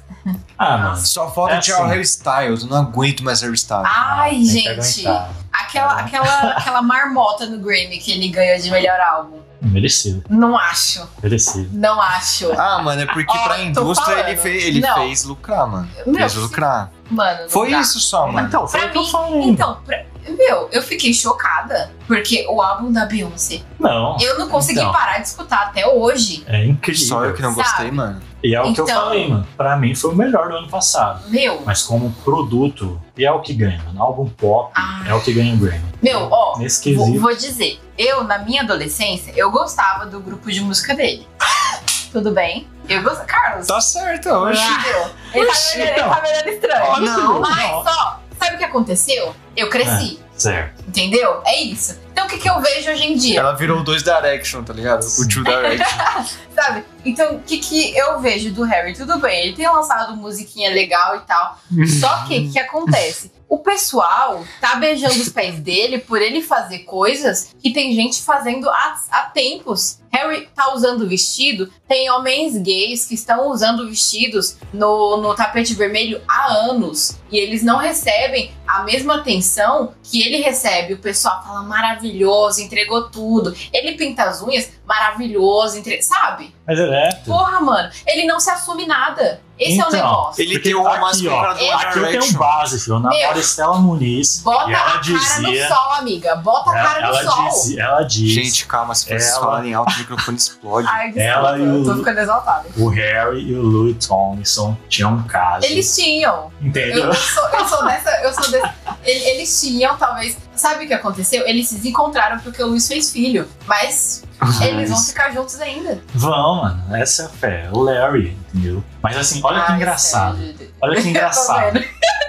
[0.58, 0.96] Ah, mano.
[0.98, 1.90] Só falta É tirar o assim.
[1.90, 2.62] Harry Styles.
[2.62, 3.86] Eu não aguento mais Harry Styles.
[3.86, 5.06] Ai, gente.
[5.52, 9.40] Aquela, aquela, aquela marmota no Grammy que ele ganhou de melhor álbum.
[9.64, 11.08] Merecido, Não acho.
[11.22, 11.70] merecido.
[11.72, 12.52] Não acho.
[12.60, 14.96] Ah, mano, é porque Ó, pra tô indústria ele, fez, ele Não.
[14.96, 15.90] fez lucrar, mano.
[16.06, 16.92] Meu, fez lucrar.
[17.10, 17.80] Mano, não Foi dá.
[17.80, 18.48] isso só, mano.
[18.48, 19.42] Então, foi Pra o que eu mim, falei.
[19.50, 20.04] Então, pra-
[20.38, 21.92] meu, eu fiquei chocada.
[22.08, 24.92] Porque o álbum da Beyoncé, Não, eu não consegui Então.
[24.92, 26.44] parar de escutar até hoje.
[26.48, 27.06] é incrível.
[27.08, 27.64] Só eu que não Sabe?
[27.68, 28.22] gostei, mano.
[28.44, 29.48] E é o que eu Então- falei, mano.
[29.56, 31.24] Pra mim foi o melhor do ano passado.
[31.30, 34.02] Meu, Mas como produto, e é o que ganha, mano.
[34.04, 35.02] Álbum pop Ah.
[35.08, 35.82] é o que ganha o Grammy.
[36.02, 37.22] meu, ó, Nesse vou, quesito.
[37.24, 37.80] vou dizer.
[37.98, 41.26] Eu, na minha adolescência, eu gostava do grupo de música dele.
[42.12, 42.68] Tudo bem?
[42.90, 43.26] Eu gosto.
[43.26, 43.66] Carlos.
[43.68, 44.62] Tá certo, hoje.
[44.62, 45.10] Entendeu?
[45.34, 46.14] Ele tá Oxi, me olhando- ele então.
[46.16, 46.86] tá me olhando estranho.
[46.86, 47.40] Ó, não.
[47.40, 49.36] Mas só, sabe o que aconteceu?
[49.56, 50.84] Eu cresci, Certo.
[50.88, 51.42] entendeu?
[51.46, 52.00] É isso.
[52.12, 53.40] Então o que, que eu vejo hoje em dia?
[53.40, 55.04] Ela virou dois Direction, tá ligado?
[55.04, 55.98] O Two Direction.
[56.54, 56.84] Sabe?
[57.04, 58.94] Então, o que, que eu vejo do Harry?
[58.94, 61.60] Tudo bem, ele tem lançado musiquinha legal e tal.
[62.00, 63.32] Só que o que acontece?
[63.54, 68.68] O pessoal tá beijando os pés dele por ele fazer coisas que tem gente fazendo
[68.68, 70.00] há, há tempos.
[70.12, 76.20] Harry tá usando vestido, tem homens gays que estão usando vestidos no, no tapete vermelho
[76.28, 77.20] há anos.
[77.32, 80.94] E eles não recebem a mesma atenção que ele recebe.
[80.94, 83.56] O pessoal fala maravilhoso, entregou tudo.
[83.72, 86.02] Ele pinta as unhas, maravilhoso, entre...
[86.02, 86.56] sabe?
[86.66, 87.10] Mas é.
[87.26, 89.42] Porra, mano, ele não se assume nada.
[89.60, 90.42] Esse é o Então, negócio.
[90.42, 92.96] Ele Porque tem o aqui, romance ó, Aqui eu tenho um base, filho.
[92.96, 93.40] Eu namoro Meu.
[93.40, 94.40] Estela Muniz.
[94.44, 95.70] Bota ela a cara dizia.
[95.70, 96.36] no sol, amiga.
[96.38, 97.44] Bota a cara ela, no sol.
[97.50, 98.32] diz, ela diz.
[98.34, 100.88] Gente, calma, se vocês Ela- falarem alto, o microfone explode.
[100.92, 102.66] Ai, desculpa, Ela e eu o- tô ficando exaltada.
[102.78, 105.66] O Harry e o Louis Tomlinson tinham um caso.
[105.66, 106.52] Eles tinham.
[106.62, 107.06] Eu, Entendeu?
[107.06, 108.10] eu sou, eu sou dessa.
[108.24, 108.70] Eu sou desse,
[109.06, 110.36] ele- eles tinham, talvez.
[110.64, 111.46] Sabe o que aconteceu?
[111.46, 113.46] Eles se encontraram porque o Luiz fez filho.
[113.68, 114.24] Mas
[114.62, 116.02] eles vão ficar juntos ainda.
[116.16, 116.96] Vão, mano.
[116.96, 117.70] Essa é a fé.
[117.74, 118.82] O Larry, entendeu?
[119.02, 120.38] Mas assim, olha que engraçado.
[120.38, 120.74] sério.
[120.82, 121.84] Olha que engraçado.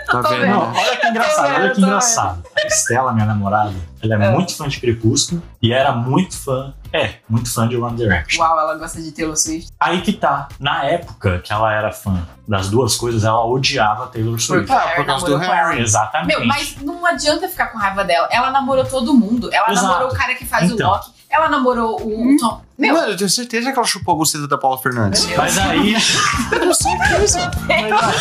[0.06, 0.46] Tá vendo?
[0.46, 2.42] Não, olha que engraçado, olha que engraçado.
[2.56, 4.30] A Estela, minha namorada, ela é, É.
[4.30, 8.42] muito fã de Crepúsculo e era muito fã, é, muito fã de One Direction.
[8.42, 9.70] Uau, ela gosta de Taylor Swift.
[9.80, 14.38] Aí que tá, na época que ela era fã das duas coisas, ela odiava Taylor
[14.38, 14.70] Swift.
[14.70, 15.36] Ah, por causa do.
[15.38, 15.80] Harry.
[15.80, 16.28] Exatamente.
[16.38, 18.28] Meu, mas não adianta ficar com raiva dela.
[18.30, 19.48] Ela namorou todo mundo.
[19.52, 19.86] Ela Exato.
[19.86, 20.88] namorou o cara que faz Então.
[20.88, 21.14] o Loki.
[21.30, 22.60] Ela namorou o Tom.
[22.78, 25.26] Meu, Mano, eu tenho certeza que ela chupou a buceta da Paula Fernandes.
[25.36, 25.94] Mas aí,
[26.52, 27.50] Eu tenho certeza.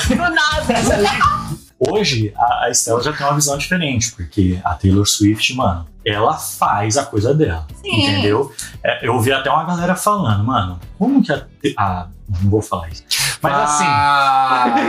[0.10, 1.43] do nada.
[1.90, 6.34] Hoje, a, a Estela já tem uma visão diferente, porque a Taylor Swift, mano, ela
[6.34, 7.66] faz a coisa dela.
[7.82, 8.02] Sim.
[8.02, 8.52] Entendeu?
[8.84, 11.46] É, eu ouvi até uma galera falando, mano, como que a.
[11.78, 12.08] a
[12.42, 13.04] não vou falar isso.
[13.42, 13.84] Mas assim.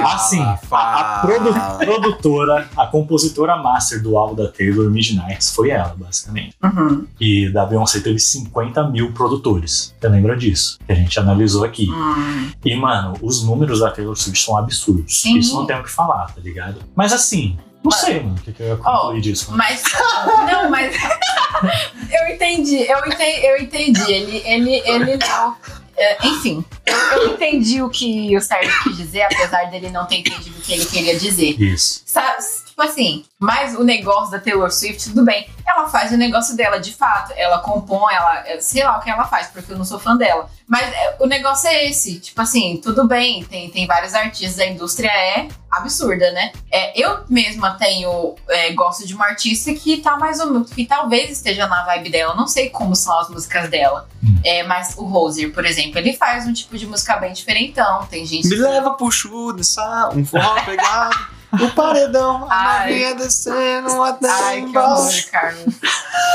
[0.04, 5.94] Assim, a, a produ- produtora, a compositora master do álbum da Taylor Midnights foi ela,
[5.96, 6.54] basicamente.
[6.62, 7.06] Uhum.
[7.20, 9.94] E da Beyoncé teve 50 mil produtores.
[10.00, 10.78] Você lembra disso?
[10.86, 11.90] Que a gente analisou aqui.
[11.90, 12.50] Hum.
[12.64, 15.20] E, mano, os números da Taylor Swift são absurdos.
[15.22, 15.38] Sim.
[15.38, 16.80] Isso não tem o que falar, tá ligado?
[16.94, 19.50] Mas assim, não sei, mano, o que, que eu ia concluir disso.
[19.50, 19.58] mano.
[19.58, 19.82] Mas.
[20.50, 20.96] Não, mas.
[22.10, 24.12] eu entendi, eu entendi, eu entendi.
[24.12, 25.56] Ele, ele, ele não.
[25.96, 30.16] É, enfim, eu, eu entendi o que o Sérgio quis dizer, apesar dele não ter
[30.18, 31.60] entendido o que ele queria dizer.
[31.60, 32.02] Isso.
[32.06, 32.36] Sa-
[32.74, 35.48] Tipo assim, mas o negócio da Taylor Swift, tudo bem.
[35.64, 37.32] Ela faz o negócio dela, de fato.
[37.36, 38.42] Ela compõe, ela.
[38.48, 40.50] é, Sei lá o que ela faz, porque eu não sou fã dela.
[40.66, 42.18] Mas é, o negócio é esse.
[42.18, 46.50] Tipo assim, tudo bem, tem, tem vários artistas, a indústria é absurda, né?
[46.68, 48.34] É, eu mesma tenho.
[48.48, 50.72] é, gosto de uma artista que tá mais ou menos.
[50.72, 52.34] que talvez esteja na vibe dela.
[52.34, 54.08] Não sei como são as músicas dela.
[54.20, 54.36] Hum.
[54.44, 58.04] É, mas o Rosier, por exemplo, ele faz um tipo de música bem diferentão.
[58.06, 58.48] Tem gente.
[58.48, 61.14] Me que- leva pro chu, dançar, um forró pegado,
[61.62, 65.30] o paredão, a novinha descendo até Ai, que horror.
[65.30, 65.74] Carlos.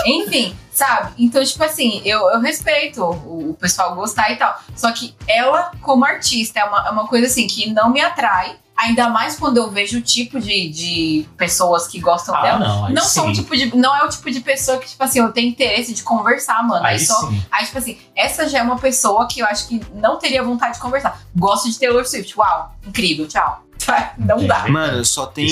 [0.05, 1.13] Enfim, sabe?
[1.17, 4.57] Então, tipo assim, eu, eu respeito o, o pessoal gostar e tal.
[4.75, 8.55] Só que ela, como artista, é uma, é uma coisa assim que não me atrai.
[8.81, 12.59] Ainda mais quando eu vejo o tipo de, de pessoas que gostam Ah, dela.
[12.59, 15.19] não, Não, são o tipo de, não é o tipo de pessoa que, tipo assim,
[15.19, 16.85] eu tenho interesse de conversar, mano.
[16.85, 17.27] Aí, Aí só.
[17.27, 17.43] sim.
[17.51, 20.75] Aí, tipo assim, essa já é uma pessoa que eu acho que não teria vontade
[20.75, 21.21] de conversar.
[21.35, 22.33] Gosto de Taylor Swift.
[22.39, 23.63] Uau, incrível, tchau.
[24.17, 24.67] Não dá.
[24.67, 25.47] Mano, só tem.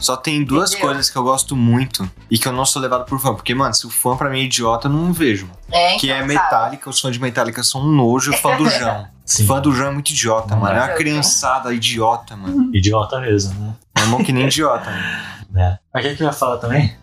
[0.00, 0.86] Só tem duas Entendeu?
[0.86, 3.34] coisas que eu gosto muito e que eu não sou levado por fã.
[3.34, 5.50] Porque, mano, se o fã pra mim é idiota, eu não vejo.
[5.70, 6.44] É, Que é então, sabe?
[6.44, 9.08] Metallica, os fãs de Metallica são um nojo, fã do João.
[9.26, 9.44] Sim.
[9.44, 10.74] Fã do João é muito idiota, mano.
[10.74, 10.82] É é.
[10.82, 12.70] uma criançada idiota, mano.
[12.72, 13.74] Idiota mesmo, né?
[13.96, 15.36] É irmão que nem idiota, mano.
[15.58, 15.78] É.
[15.94, 16.94] Mas o que, que eu ia falar também?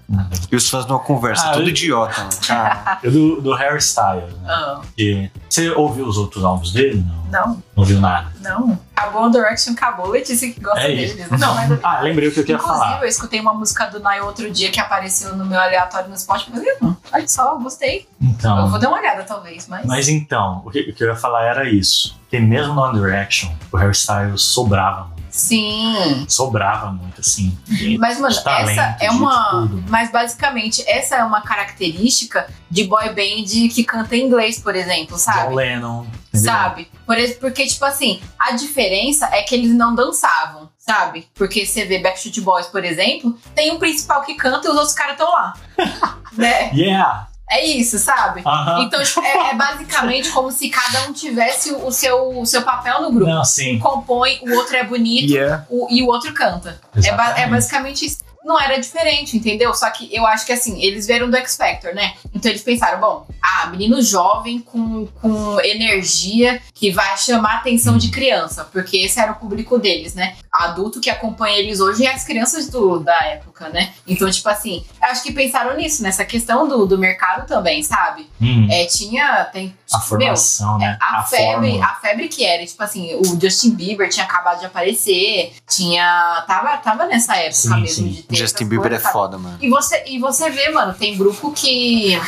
[0.52, 2.30] E os fãs de uma conversa, Ah, tudo eu- idiota, mano.
[2.46, 4.40] Cara, Eu do, do Harry Styles, né?
[4.48, 7.04] Ah, Que- você ouviu os outros álbuns dele?
[7.32, 7.48] Não.
[7.48, 8.32] não, Não viu nada.
[8.42, 8.78] não.
[8.96, 10.16] Acabou o Direction, acabou.
[10.16, 11.06] Eu disse que gosta É dele.
[11.24, 11.36] isso.
[11.36, 13.02] Não, mas Ah, lembrei o que eu queria Inclusive, falar.
[13.02, 16.52] eu escutei uma música do Nai outro dia que apareceu no meu aleatório no Spotify.
[16.52, 18.08] Eu falei, hum, olha só, gostei.
[18.22, 18.70] Eu Então.
[18.70, 19.84] vou dar uma olhada, talvez, mas.
[19.84, 22.20] Mas então, o que, o que eu ia falar era isso.
[22.30, 25.12] Que mesmo no One Direction, o Harry Styles sobrava.
[25.34, 26.28] Sim.
[26.30, 27.58] Sobrava muito, assim.
[27.98, 29.50] Mas, mano, talento, essa é uma.
[29.50, 29.84] tudo.
[29.90, 35.18] Mas basicamente, essa é uma característica de boy band que canta em inglês, por exemplo,
[35.18, 35.56] John sabe?
[35.56, 36.06] Lennon.
[36.28, 36.52] entendeu?
[36.52, 36.88] Sabe?
[37.04, 41.28] Por porque, tipo assim, a diferença é que eles não dançavam, sabe?
[41.34, 44.94] Porque você vê Backstreet Boys, por exemplo, tem um principal que canta e os outros
[44.94, 45.54] caras estão lá.
[46.38, 46.70] né?
[46.76, 47.28] Yeah!
[47.50, 48.42] É isso, sabe?
[48.46, 48.84] Aham.
[48.84, 53.02] Então, tipo, é, é basicamente como se cada um tivesse o seu, o seu papel
[53.02, 53.30] no grupo.
[53.30, 53.78] Não, sim.
[53.80, 55.66] compõe, o outro é bonito yeah.
[55.70, 56.80] o- e o outro canta.
[57.04, 58.24] É, ba- é basicamente isso.
[58.46, 59.74] Não era diferente, entendeu?
[59.74, 62.14] Só que eu acho que assim, eles vieram do X Factor, né?
[62.36, 67.98] Então eles pensaram, bom, ah, menino jovem com, com energia que vai chamar a atenção
[67.98, 70.36] de criança, porque esse era o público deles, né?
[70.54, 73.92] Adulto que acompanha eles hoje é as crianças do, da época, né?
[74.06, 78.30] Então, tipo assim, acho que pensaram nisso, nessa questão do, do mercado também, sabe?
[78.40, 79.46] Hum, É, tinha.
[79.46, 80.98] Tem, a meu, formação, né?
[81.02, 81.86] É, a, febre, fórmula.
[81.86, 86.44] a febre que era, tipo assim, o Justin Bieber tinha acabado de aparecer, tinha.
[86.46, 88.10] Tava, tava nessa época Sim, mesmo sim.
[88.10, 88.36] de ter.
[88.36, 89.14] Justin Bieber é coisas, sabe?
[89.14, 89.58] foda, mano.
[89.60, 92.20] E você, e você vê, mano, tem grupo que.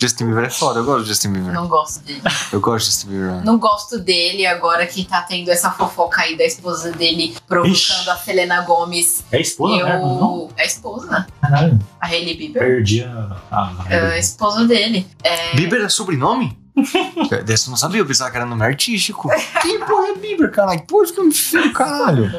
[0.00, 1.52] Justin Bieber é foda, eu gosto de Justin Bieber.
[1.52, 2.20] Não gosto dele.
[2.52, 3.44] Eu gosto de Justin Bieber.
[3.44, 8.10] Não gosto dele agora que tá tendo essa fofoca aí da esposa dele provocando Ixi.
[8.10, 9.24] a Selena Gomes.
[9.32, 9.86] É esposa, eu.
[9.86, 9.98] né?
[9.98, 10.48] Não?
[10.56, 12.62] É a esposa, Caralho, a Hailey Bieber.
[12.62, 13.36] perdi a.
[13.50, 15.06] a- É a esposa dele.
[15.22, 16.56] É, Bieber é sobrenome?
[17.44, 19.28] Desse eu não sabia, eu pensava que era nome artístico.
[19.62, 20.82] Quem porra é Bieber, caralho?
[20.82, 22.32] Pô, que feio, caralho.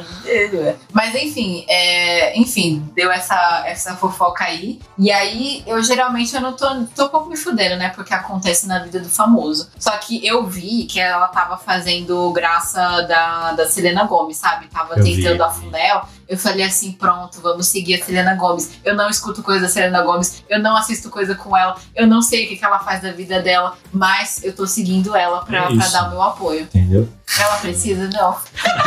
[0.92, 4.80] Mas enfim, é, enfim, deu essa, essa fofoca aí.
[4.98, 7.90] E aí, eu geralmente eu não tô, tô um pouco me fudendo, né?
[7.90, 9.70] Porque acontece na vida do famoso.
[9.80, 14.68] Só que eu vi que ela tava fazendo graça da, da Selena Gomes, sabe?
[14.68, 16.10] Tava Eu tentando afundar ela.
[16.28, 18.72] Eu falei assim, pronto, vamos seguir a Selena Gomes.
[18.84, 22.22] Eu não escuto coisa da Selena Gomes, eu não assisto coisa com ela, eu não
[22.22, 25.72] sei o que, que ela faz da vida dela, mas eu tô seguindo ela pra,
[25.72, 26.62] É pra dar o meu apoio.
[26.62, 27.08] Entendeu?
[27.40, 28.10] Ela precisa?
[28.10, 28.38] Não.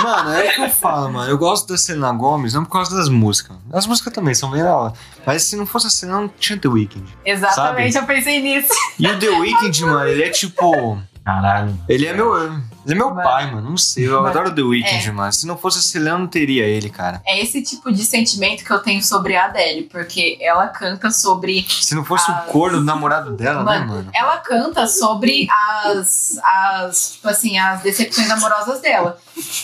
[0.02, 1.30] Mano, é que eu falo, mano.
[1.30, 3.56] Eu gosto da Selena Gomes, não por causa das músicas.
[3.72, 4.92] As músicas também são bem da hora.
[5.26, 7.06] Mas se não fosse a Selena, não tinha The Weeknd.
[7.24, 8.72] Exatamente, eu pensei nisso.
[8.98, 10.98] E o The Weeknd, mano, ele é tipo.
[11.24, 11.78] Caralho.
[11.88, 12.58] Ele é meu.
[12.88, 13.22] Ele é meu Mano.
[13.28, 13.70] pai, mano.
[13.70, 14.06] Não sei.
[14.06, 14.28] Eu Mano.
[14.28, 15.12] adoro The Weeknd, É.
[15.12, 15.32] mano.
[15.32, 17.20] Se não fosse a Selena, não teria ele, cara.
[17.26, 21.66] É esse tipo de sentimento que eu tenho sobre a Adele, porque ela canta sobre.
[21.68, 24.10] Se não fosse As- o corno do namorado dela, né, Mano, mano?
[24.14, 25.46] Ela canta sobre
[25.84, 29.18] as, as, tipo assim, as decepções amorosas dela.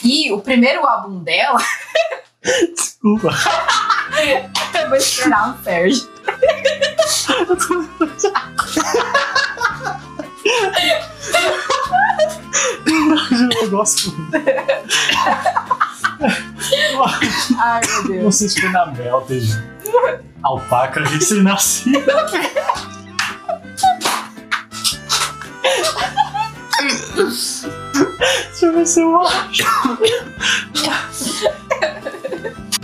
[0.05, 1.59] E o primeiro álbum dela.
[2.77, 3.31] Desculpa.
[4.79, 6.13] eu vou esperar o Sérgio.
[13.63, 14.15] Eu gosto.
[17.59, 18.37] Ai, meu Não Deus.
[18.37, 19.63] sei se foi na Melted.
[20.43, 22.01] Alpaca recém-nascida.
[27.15, 29.65] Deixa eu ver se eu acho.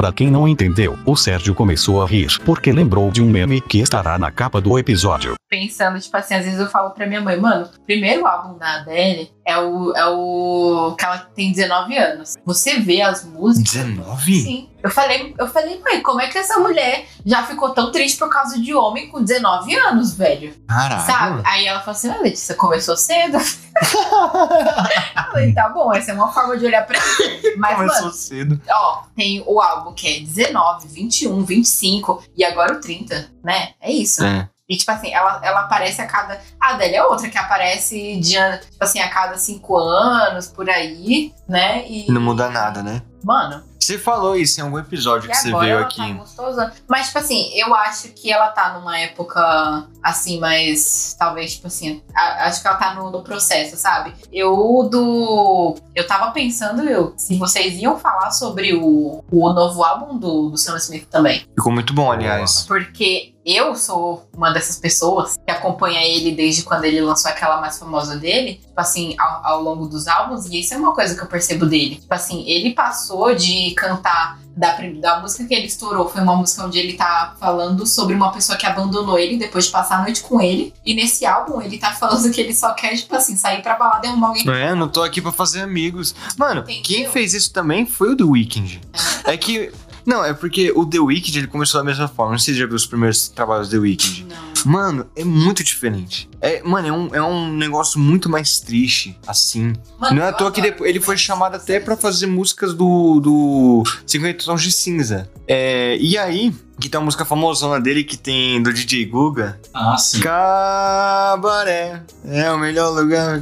[0.01, 3.81] Pra quem não entendeu, o Sérgio começou a rir porque lembrou de um meme que
[3.81, 5.35] estará na capa do episódio.
[5.47, 8.77] Pensando, tipo assim, às vezes eu falo pra minha mãe, mano, o primeiro álbum da
[8.77, 12.37] Adele é o, é o que ela tem 19 anos.
[12.45, 13.73] Você vê as músicas.
[13.73, 14.43] 19?
[14.43, 14.71] Sim.
[14.83, 18.31] Eu falei, eu falei, mãe, como é que essa mulher já ficou tão triste por
[18.31, 20.55] causa de homem com 19 anos, velho?
[20.67, 21.07] Caralho.
[21.07, 21.43] Sabe?
[21.45, 23.37] Aí ela falou assim: ah, Letícia, começou cedo.
[23.37, 27.57] eu falei, tá bom, essa é uma forma de olhar pra mim.
[27.59, 28.61] Mas, Começou mano, cedo.
[28.71, 33.71] ó, tem o álbum que é 19, 21, 25 e agora o 30, né?
[33.81, 34.25] É isso.
[34.25, 34.49] É.
[34.71, 36.41] E, tipo assim, ela, ela aparece a cada.
[36.61, 40.71] A Adele é outra que aparece de, ano- tipo assim, a cada cinco anos, por
[40.71, 41.85] aí, né?
[41.89, 42.11] E.
[42.11, 43.03] Não muda nada, né?
[43.23, 45.97] Mano, Você falou isso em algum episódio e que você veio ela aqui.
[45.97, 46.73] tá gostosa.
[46.89, 51.15] Mas, tipo assim, eu acho que ela tá numa época, assim, mais.
[51.19, 52.01] Talvez, tipo assim.
[52.15, 54.15] a- acho que ela tá no, no processo, sabe?
[54.33, 55.77] Eu do.
[55.95, 60.57] Eu tava pensando, eu, se vocês iam falar sobre o, o novo álbum do, do
[60.57, 61.41] Sam Smith também.
[61.57, 62.63] Ficou muito bom, aliás.
[62.67, 67.79] Porque eu sou uma dessas pessoas que acompanha ele desde quando ele lançou aquela mais
[67.79, 71.23] famosa dele, tipo assim, ao, ao longo dos álbuns, e isso é uma coisa que
[71.23, 71.97] eu percebo dele.
[71.97, 76.65] Tipo assim, ele passou de cantar da, da música que ele estourou foi uma música
[76.65, 80.23] onde ele tá falando sobre uma pessoa que abandonou ele depois de passar a noite
[80.23, 80.75] com ele.
[80.85, 84.07] E nesse álbum ele tá falando que ele só quer, tipo assim, sair pra balada
[84.07, 84.51] e arrumar alguém.
[84.51, 86.15] É, não tô aqui pra fazer amigos.
[86.37, 86.83] Mano, Entendeu?
[86.83, 88.81] quem fez isso também foi o The Weeknd.
[89.25, 89.73] É que.
[90.11, 92.33] Não, é porque o The Weeknd ele começou da mesma forma.
[92.33, 94.27] Não sei se você já viu os primeiros trabalhos do The Weeknd.
[94.29, 94.73] Não.
[94.73, 96.29] Mano, é muito diferente.
[96.41, 99.73] É, mano, é um, é um negócio muito mais triste, assim.
[100.01, 103.21] Mano, não é à toa que depois, ele foi chamado até pra fazer músicas do,
[103.21, 105.31] do 50 Tons de Cinza.
[105.47, 109.61] É, e aí, que tem uma música famosona dele que tem do DJ Guga.
[109.73, 110.21] Ah, sim.
[110.21, 113.41] Cabaré é o melhor lugar.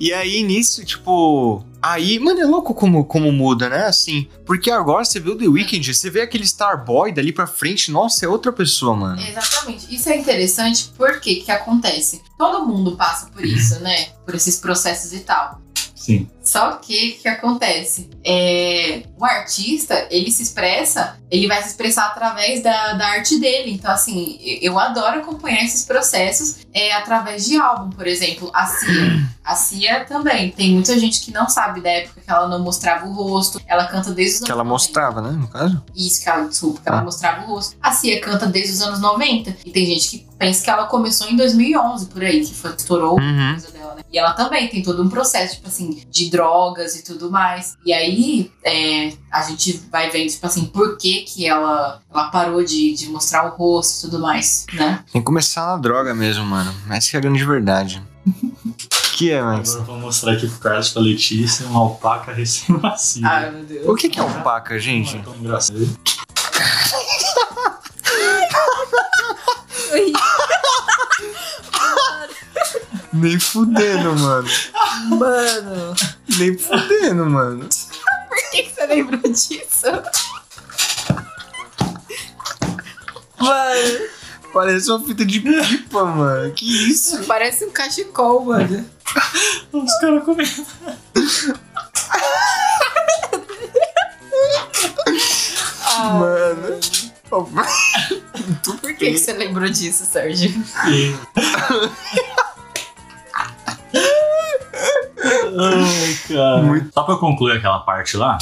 [0.00, 1.64] E aí, nisso, tipo.
[1.80, 3.86] Aí, mano, é louco como, como muda, né?
[3.86, 4.26] Assim.
[4.44, 8.24] Porque agora você vê o The Weeknd, você vê aquele Starboy dali pra frente, nossa,
[8.24, 9.20] é outra pessoa, mano.
[9.20, 9.94] Exatamente.
[9.94, 12.22] Isso é interessante porque que acontece?
[12.36, 14.06] Todo mundo passa por isso, né?
[14.24, 15.60] Por esses processos e tal.
[15.94, 16.28] Sim.
[16.46, 18.08] Só que o que acontece?
[18.24, 23.72] É, o artista, ele se expressa, ele vai se expressar através da, da arte dele.
[23.72, 28.48] Então, assim, eu adoro acompanhar esses processos é, através de álbum, por exemplo.
[28.54, 29.28] A Cia.
[29.44, 30.50] A Cia também.
[30.52, 33.60] Tem muita gente que não sabe da época que ela não mostrava o rosto.
[33.66, 34.72] Ela canta desde os Que anos ela 90.
[34.72, 35.82] mostrava, né, no caso?
[35.96, 37.04] Isso, que ela, desculpa, que ela Ah.
[37.04, 37.76] mostrava o rosto.
[37.82, 39.56] A Cia canta desde os anos 90.
[39.64, 43.18] E tem gente que pensa que ela começou em 2011, por aí, que foi, estourou
[43.18, 43.50] Uhum.
[43.52, 44.02] coisa dela, né?
[44.12, 47.76] E ela também tem todo um processo, tipo assim, de drogas e tudo mais.
[47.84, 52.62] E aí, é, a gente vai vendo, tipo assim, por que que ela, ela parou
[52.62, 55.02] de, de mostrar o rosto e tudo mais, né?
[55.10, 56.72] Tem que começar na droga mesmo, mano.
[56.90, 58.02] Essa que é a grande verdade.
[59.16, 59.70] que é, Max?
[59.70, 63.28] Agora eu vou mostrar aqui pro Carlos pra Letícia uma alpaca recém-nascida.
[63.28, 63.88] Ai, meu Deus.
[63.88, 65.14] O que, que é alpaca, gente?
[65.14, 65.88] Não é tão engraçado.
[73.16, 74.48] Nem fudendo, mano.
[75.08, 75.94] Mano,
[76.38, 77.68] Nem fudendo, mano.
[78.28, 79.86] por que, que você lembrou disso?
[83.38, 84.08] Mano,
[84.52, 86.52] Parece uma fita de pipa, mano.
[86.54, 87.22] Que isso?
[87.24, 88.88] parece um cachecol, mano.
[89.72, 90.46] Os caras comem.
[95.84, 96.80] Ah, Mano.
[98.80, 100.50] Por que, que você lembrou disso, Sérgio?
[105.58, 106.62] Ai, cara.
[106.62, 108.38] Muito- Só pra eu concluir aquela parte lá.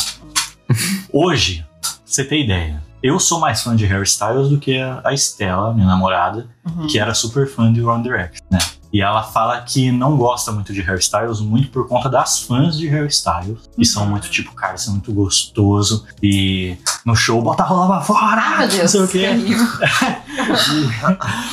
[1.13, 5.13] Hoje, pra você ter ideia, eu sou mais fã de Harry Styles do que a
[5.13, 6.47] Estela, minha namorada,
[6.91, 8.59] que era super fã de One Direction, né?
[8.95, 12.79] E ela fala que não gosta muito de Harry Styles, muito por conta das fãs
[12.79, 13.69] de Harry Styles.
[13.77, 16.07] Que são muito tipo, cara, isso é muito gostoso.
[16.23, 18.41] E no show, bota a rola pra fora!
[18.41, 18.83] Ah, meu Deus.
[18.83, 19.27] Não sei o quê.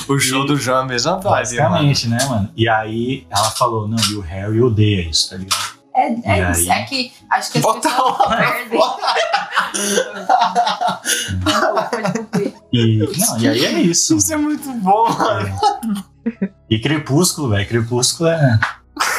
[0.08, 1.38] O show do João é a mesma vibe, mano.
[1.40, 2.48] Basicamente, né, mano?
[2.56, 5.82] E aí ela falou, não, e o Harry odeia isso, tá ligado?
[5.96, 6.72] É, é E isso.
[6.72, 8.80] É que acho que as Bota pessoas a perdem.
[12.74, 14.16] E, não, e aí é isso.
[14.16, 15.54] Isso é muito bom, mano.
[16.72, 18.58] E Crepúsculo, velho, Crepúsculo é,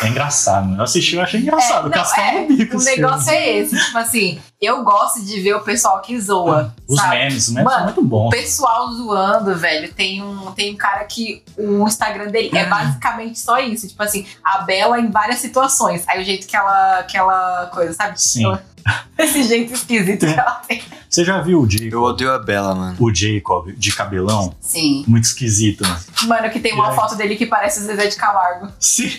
[0.03, 0.69] é engraçado.
[0.69, 0.79] né?
[0.79, 1.85] Eu assisti e achei engraçado.
[1.87, 2.75] É, o Castelo é, bico.
[2.75, 3.39] O esse negócio filme.
[3.39, 6.75] é esse, tipo assim, eu gosto de ver o pessoal que zoa.
[6.89, 7.17] Os sabe?
[7.19, 8.31] memes, os memes Mano, são muito O bons.
[8.31, 9.93] pessoal zoando, velho.
[9.93, 13.87] Tem um, tem um cara que o Instagram dele é basicamente só isso.
[13.87, 16.05] Tipo assim, a Bela em várias situações.
[16.09, 18.19] Aí o jeito que ela, aquela coisa, sabe?
[18.21, 18.45] Sim.
[18.47, 18.65] Ela-
[19.19, 20.83] esse jeito esquisito que ela tem.
[21.09, 22.97] Você já viu o Jacob, Eu odeio a Bela, mano.
[22.99, 24.55] o Jacob de cabelão?
[24.61, 25.05] Sim.
[25.07, 26.01] Muito esquisito, mano.
[26.23, 26.97] Mano, que tem uma aí?
[26.97, 28.69] foto dele que parece o Zezé de Camargo.
[28.81, 29.11] Sim.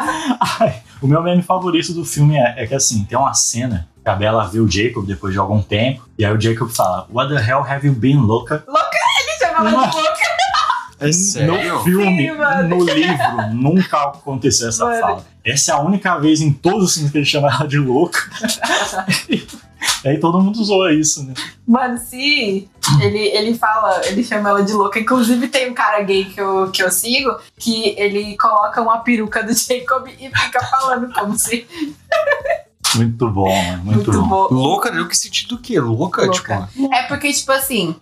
[0.60, 4.08] Ai, o meu meme favorito do filme é, é que assim, tem uma cena que
[4.08, 7.34] a Bella vê o Jacob depois de algum tempo, e aí o Jacob fala, What
[7.34, 8.64] the hell have you been, louca?
[8.66, 10.34] Ele chama ela de louca.
[11.00, 11.06] É
[11.46, 15.00] No filme, Sim, no livro, nunca aconteceu essa Mano.
[15.00, 15.26] fala.
[15.44, 18.18] Essa é a única vez em todos os filmes que ele chama ela de louca.
[19.28, 21.34] e aí todo mundo zoa isso, né?
[21.66, 22.68] Mano, se
[23.00, 24.98] ele, ele fala, ele chama ela de louca.
[24.98, 29.42] Inclusive, tem um cara gay que eu, que eu sigo que ele coloca uma peruca
[29.42, 31.66] do Jacob e fica falando como se.
[32.96, 33.84] Muito bom, mano.
[33.84, 34.48] Muito, Muito bom.
[34.48, 34.54] bom.
[34.54, 35.80] Louca, eu que sentido do quê?
[35.80, 36.68] Louca, Louca.
[36.72, 36.94] tipo.
[36.94, 37.96] É porque, tipo assim,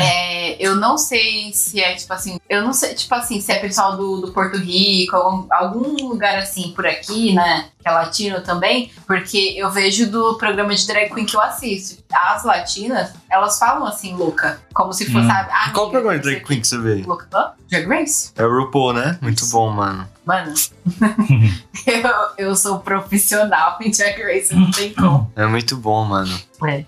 [0.00, 0.27] é,
[0.58, 3.96] eu não sei se é, tipo assim, eu não sei, tipo assim, se é pessoal
[3.96, 7.66] do, do Porto Rico, algum, algum lugar assim por aqui, né?
[7.80, 12.02] Que é latino também, porque eu vejo do programa de drag queen que eu assisto.
[12.12, 14.60] As latinas, elas falam assim, louca.
[14.74, 15.28] Como se fosse, Hum.
[15.28, 15.50] sabe?
[15.52, 17.02] Ah, Qual amiga, programa de drag queen que você vê?
[17.06, 17.28] Louca.
[17.70, 18.32] Drag Race?
[18.36, 19.18] É o RuPaul, né?
[19.20, 20.08] Muito bom, mano.
[20.28, 20.52] Mano,
[21.86, 25.32] eu, eu sou profissional em Drag Race, não tem como.
[25.34, 26.38] É muito bom, mano.
[26.66, 26.84] É.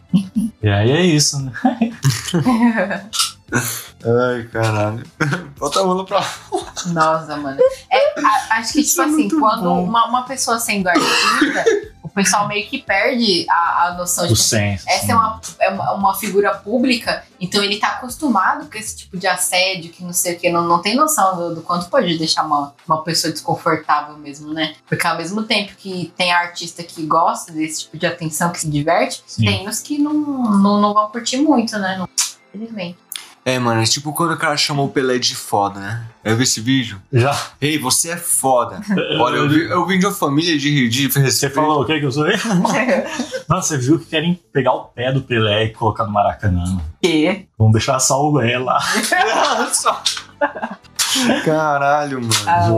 [0.63, 1.51] E aí é isso, né?
[4.05, 5.03] Ai, caralho.
[5.59, 6.23] Bota a mão pra
[6.93, 7.59] Nossa, mano.
[7.91, 9.85] É, a- acho que, tipo é assim, quando bom.
[9.85, 11.65] uma, uma pessoa sendo artista,
[12.03, 14.89] o pessoal meio que perde a, a noção de O tipo, senso.
[14.89, 15.13] essa assim.
[15.13, 19.91] é uma, é uma, figura pública, então ele tá acostumado com esse tipo de assédio,
[19.91, 22.75] que não sei o que, não, não tem noção do, do quanto pode deixar uma,
[22.87, 24.75] uma pessoa desconfortável mesmo, né?
[24.89, 28.69] Porque ao mesmo tempo que tem artista que gosta desse tipo de atenção, que se
[28.69, 29.45] diverte, Sim.
[29.45, 32.05] tem os que não, não, não vão curtir muito, né?
[32.53, 32.99] Infelizmente.
[33.45, 36.05] É, mano, é tipo quando o cara chamou o Pelé de foda, né?
[36.23, 37.01] Eu vi esse vídeo.
[37.11, 37.35] Já.
[37.61, 38.81] Ei, você é foda.
[39.19, 42.05] Olha, eu, vi, eu vim de uma família de, de Você falou o que que
[42.07, 42.27] eu sou?
[43.49, 46.81] Nossa, você viu que querem pegar o pé do Pelé e colocar no Maracanã.
[47.03, 47.47] que?
[47.59, 48.79] Vamos deixar só o Pelé lá.
[49.59, 49.97] Nossa.
[51.45, 52.33] Caralho, mano.
[52.47, 52.69] Ah.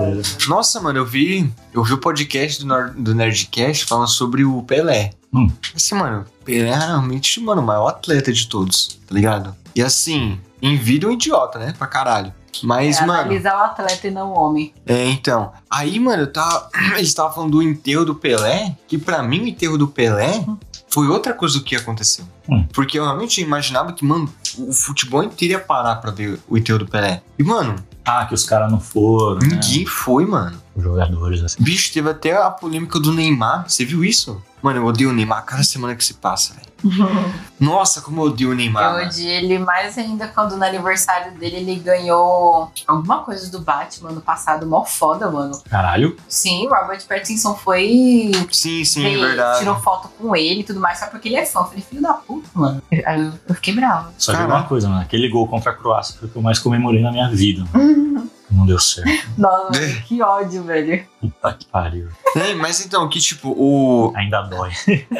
[0.48, 1.52] Nossa, mano, eu vi.
[1.74, 5.10] Eu vi o podcast do, Nor- do Nerdcast falando sobre o Pelé.
[5.34, 5.50] Hum.
[5.74, 9.54] Assim, mano, o Pelé é realmente, mano, o maior atleta de todos, tá ligado?
[9.74, 11.74] E assim, em vida é um idiota, né?
[11.76, 12.32] Pra caralho.
[12.62, 13.20] Mas, é, mano.
[13.20, 14.74] analisar o atleta e não o homem.
[14.86, 15.52] É, então.
[15.70, 16.68] Aí, mano, eu tava.
[16.96, 20.44] Eles estavam falando do enterro do Pelé, que pra mim o enterro do Pelé
[20.88, 22.26] foi outra coisa do que aconteceu.
[22.48, 22.66] Hum.
[22.72, 26.80] Porque eu realmente imaginava que, mano, o futebol inteiro ia parar pra ver o enterro
[26.80, 27.22] do Pelé.
[27.38, 29.38] E, mano, Ah, que os caras não foram.
[29.40, 29.48] né?
[29.52, 30.60] ninguém foi, mano.
[30.76, 31.62] Os jogadores, assim.
[31.62, 33.64] Bicho, teve até a polêmica do Neymar.
[33.68, 34.42] Você viu isso?
[34.62, 36.72] Mano, eu odeio o Neymar cada semana que se passa, velho.
[37.58, 38.84] Nossa, como eu odeio o Neymar.
[38.84, 39.06] Eu mano.
[39.06, 44.20] odiei ele mais ainda quando no aniversário dele ele ganhou alguma coisa do Batman ano
[44.20, 45.60] passado, mó foda, mano.
[45.68, 46.16] Caralho.
[46.28, 48.30] Sim, o Robert Pattinson foi.
[48.50, 49.58] Sim, sim, veio, verdade.
[49.60, 51.60] Tirou foto com ele e tudo mais, só porque ele é fã.
[51.60, 52.82] Eu falei, filho da puta, mano.
[52.90, 54.12] Aí eu, eu fiquei brava.
[54.16, 54.54] Só que Caraca.
[54.54, 55.02] uma coisa, mano.
[55.02, 57.64] Aquele gol contra a Croácia foi o que eu mais comemorei na minha vida.
[58.52, 59.08] Não deu certo.
[59.38, 59.86] Nossa, É.
[59.88, 61.04] mano, que ódio, velho.
[61.20, 62.08] Puta que pariu.
[62.36, 64.70] É, mas então, que tipo, o, Ainda dói.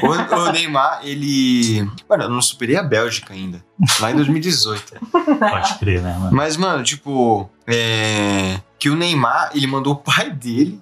[0.03, 1.89] o, o Neymar, ele.
[2.09, 3.63] Mano, eu não superei a Bélgica ainda.
[4.01, 4.93] Lá em 2018.
[5.39, 6.35] Pode crer, né, mano?
[6.37, 8.61] Mas, mano, tipo, é.
[8.79, 10.81] Que o Neymar, ele mandou o pai dele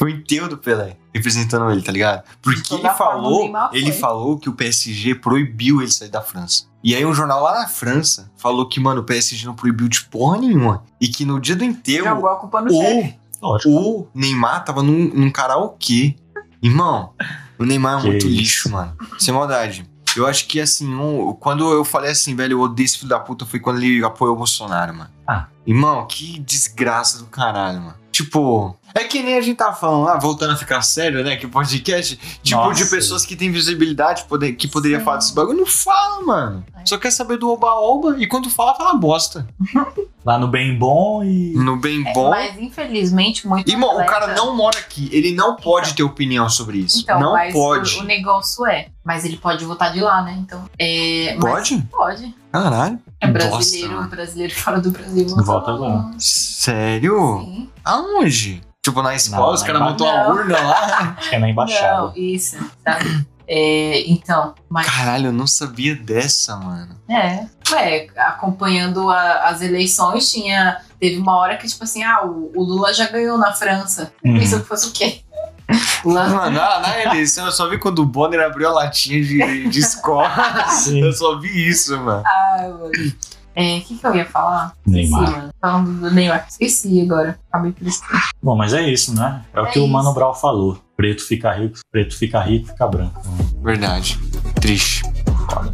[0.00, 2.22] pro enterro do Pelé, representando ele, tá ligado?
[2.40, 6.64] Porque De ele falou, ele falou que o PSG proibiu ele sair da França.
[6.82, 10.02] E aí um jornal lá na França falou que, mano, o PSG não proibiu de
[10.04, 10.82] porra nenhuma.
[10.98, 13.70] E que no dia do enterro, Jogou a culpa no o, Lógico.
[13.70, 16.16] o Neymar tava num, num karaokê.
[16.62, 17.12] Irmão,
[17.58, 18.36] o Neymar é Que muito isso.
[18.38, 18.96] lixo, mano.
[19.18, 19.84] Sem maldade.
[20.16, 23.20] Eu acho que, assim, um- quando eu falei assim, velho, eu odeio esse filho da
[23.20, 25.10] puta, foi quando ele apoiou o Bolsonaro, mano.
[25.28, 25.46] Ah.
[25.66, 27.94] Irmão, que desgraça do caralho, mano.
[28.10, 31.36] Tipo, é que nem a gente tava falando lá, voltando a ficar sério, né?
[31.36, 32.84] Que o podcast, tipo, Nossa.
[32.84, 35.04] de pessoas que têm visibilidade, poder, que poderia Sim.
[35.04, 36.64] falar desse bagulho, não fala, mano.
[36.76, 36.86] É.
[36.86, 39.46] Só quer saber do oba-oba e quando fala, fala bosta.
[40.22, 41.54] Lá no bem bom e.
[41.54, 42.28] No bem É, bom.
[42.28, 43.70] Mas infelizmente, muito.
[43.70, 45.08] Irmão, o atleta- cara não mora aqui.
[45.12, 47.00] Ele não pode ter opinião sobre isso.
[47.00, 47.96] Então, não mas pode.
[47.96, 48.88] O, o negócio é.
[49.10, 50.36] Mas ele pode votar de lá, né?
[50.38, 50.64] Então.
[50.78, 51.78] É, Pode?
[51.90, 52.32] Pode.
[52.52, 52.96] Caralho.
[53.20, 54.08] É brasileiro, Nossa.
[54.08, 55.26] brasileiro fora do Brasil.
[55.44, 56.12] Volta lá.
[56.16, 57.40] Sério?
[57.44, 57.68] Sim.
[57.84, 58.62] Aonde?
[58.80, 60.30] Tipo, na escola, Não, os caras montou Não.
[60.30, 61.16] urna lá.
[61.18, 62.02] Acho que é na embaixada.
[62.02, 63.26] Não, isso, sabe?
[63.48, 66.94] É, então, mas Caralho, eu não sabia dessa, mano.
[67.10, 70.80] é, ué, acompanhando a- as eleições, tinha.
[71.00, 74.12] Teve uma hora que, tipo assim, ah, o, o Lula já ganhou na França.
[74.24, 74.38] Uhum.
[74.38, 75.22] Pensou que fosse o quê?
[76.04, 76.28] Lula.
[76.28, 80.30] Mano, na, eleição eu só vi quando o Bonner abriu a latinha de, de escola.
[80.70, 81.00] Sim.
[81.00, 82.22] Eu só vi isso, mano.
[82.26, 82.90] Ah, mano.
[83.54, 84.74] É, o que, que eu ia falar?
[84.86, 85.22] Neymar.
[85.22, 85.54] Esqueci, mano.
[85.60, 86.46] Falando do Neymar.
[86.48, 87.38] Esqueci agora.
[87.48, 88.02] Acabei por isso.
[88.42, 89.44] Bom, mas é isso, né?
[89.52, 89.92] É o É que o isso.
[89.92, 90.80] Mano Brown falou.
[90.96, 93.20] Preto fica rico, preto fica rico, fica branco.
[93.62, 94.18] Verdade.
[94.60, 95.02] Triste.
[95.50, 95.72] Foda.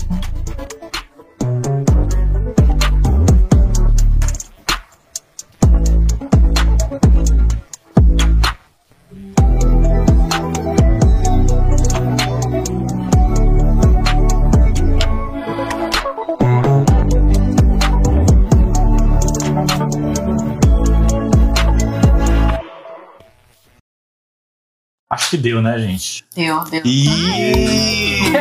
[25.36, 26.24] Que deu, né, gente?
[26.34, 26.80] Deu, deu.
[26.84, 28.32] E...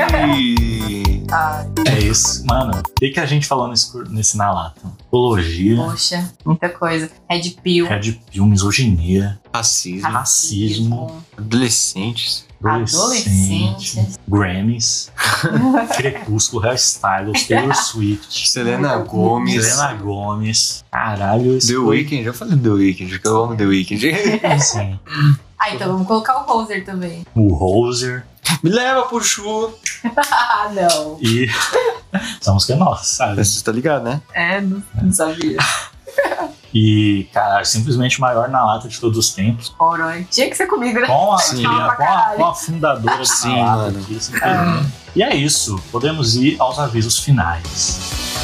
[1.31, 2.45] Ah, É isso.
[2.45, 4.79] Mano, o que, que a gente falou nesse, nesse na lata?
[4.99, 7.09] Psicologia, poxa, muita coisa.
[7.29, 7.87] Red Pill.
[7.87, 10.09] Red Pill, misoginia, Racismo.
[10.09, 12.45] racismo, Adolescentes.
[12.63, 14.19] adolescente, Adolescentes.
[14.27, 15.11] Grammys,
[15.97, 19.65] Crepúsculo, Hairstyles, Taylor Swift, Selena Gomes.
[19.65, 20.85] Selena Gomes.
[20.91, 21.75] Caralho, The.
[21.77, 22.23] Weeknd.
[22.25, 23.99] Eu falei The Weeknd, que eu amo The Weeknd.
[24.61, 24.99] Sim.
[25.65, 27.25] Ah, então vamos colocar o Roser também.
[27.33, 28.23] O Roser.
[28.61, 29.73] Me leva pro chu.
[30.31, 31.17] Ah, não.
[31.21, 31.49] E.
[32.39, 33.43] Essa música é nossa, sabe?
[33.43, 34.21] Você tá ligado, né?
[34.33, 35.57] É, não, não sabia.
[36.73, 39.69] E, cara, simplesmente o maior na lata de todos os tempos.
[39.69, 40.27] Corói.
[40.29, 41.07] Tinha que ser comigo, né?
[41.07, 41.63] Com a, Sim.
[41.63, 43.99] com a, com a- com a fundadora da Sim, lata mano.
[43.99, 44.91] aqui, simplesmente.
[45.15, 45.81] E é isso.
[45.91, 48.34] Podemos ir aos avisos finais.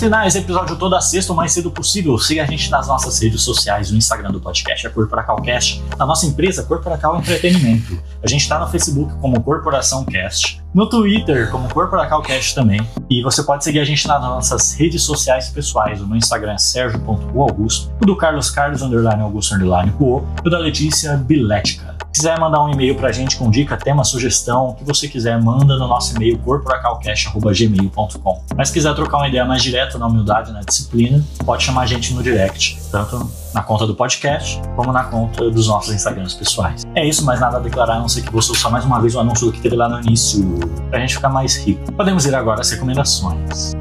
[0.00, 2.16] Finais, episódio toda sexta o mais cedo possível.
[2.16, 6.24] Siga a gente nas nossas redes sociais, no Instagram do podcast é CorporacalCast, na nossa
[6.24, 8.02] empresa Corporacal Entretenimento.
[8.22, 12.80] A gente está no Facebook como Corporação Cast, no Twitter como CorporacalCast também.
[13.10, 16.00] E você pode seguir a gente nas nossas redes sociais pessoais.
[16.00, 20.50] O meu Instagram é sergio.augusto, o do Carlos Carlos underline Augusto underline Cuo, e o
[20.50, 21.99] da Letícia Biletica.
[22.12, 25.40] Se quiser mandar um e-mail pra gente com dica, tema, sugestão, o que você quiser,
[25.40, 28.42] manda no nosso e-mail corporacalcast.gmail.com.
[28.56, 31.86] Mas se quiser trocar uma ideia mais direta, na humildade, na disciplina, pode chamar a
[31.86, 36.82] gente no direct, tanto na conta do podcast, como na conta dos nossos Instagrams pessoais.
[36.96, 39.14] É isso, mais nada a declarar, a não ser que você ouça mais uma vez
[39.14, 40.44] o anúncio do que teve lá no início,
[40.90, 41.92] pra gente ficar mais rico.
[41.92, 43.72] Podemos ir agora às recomendações.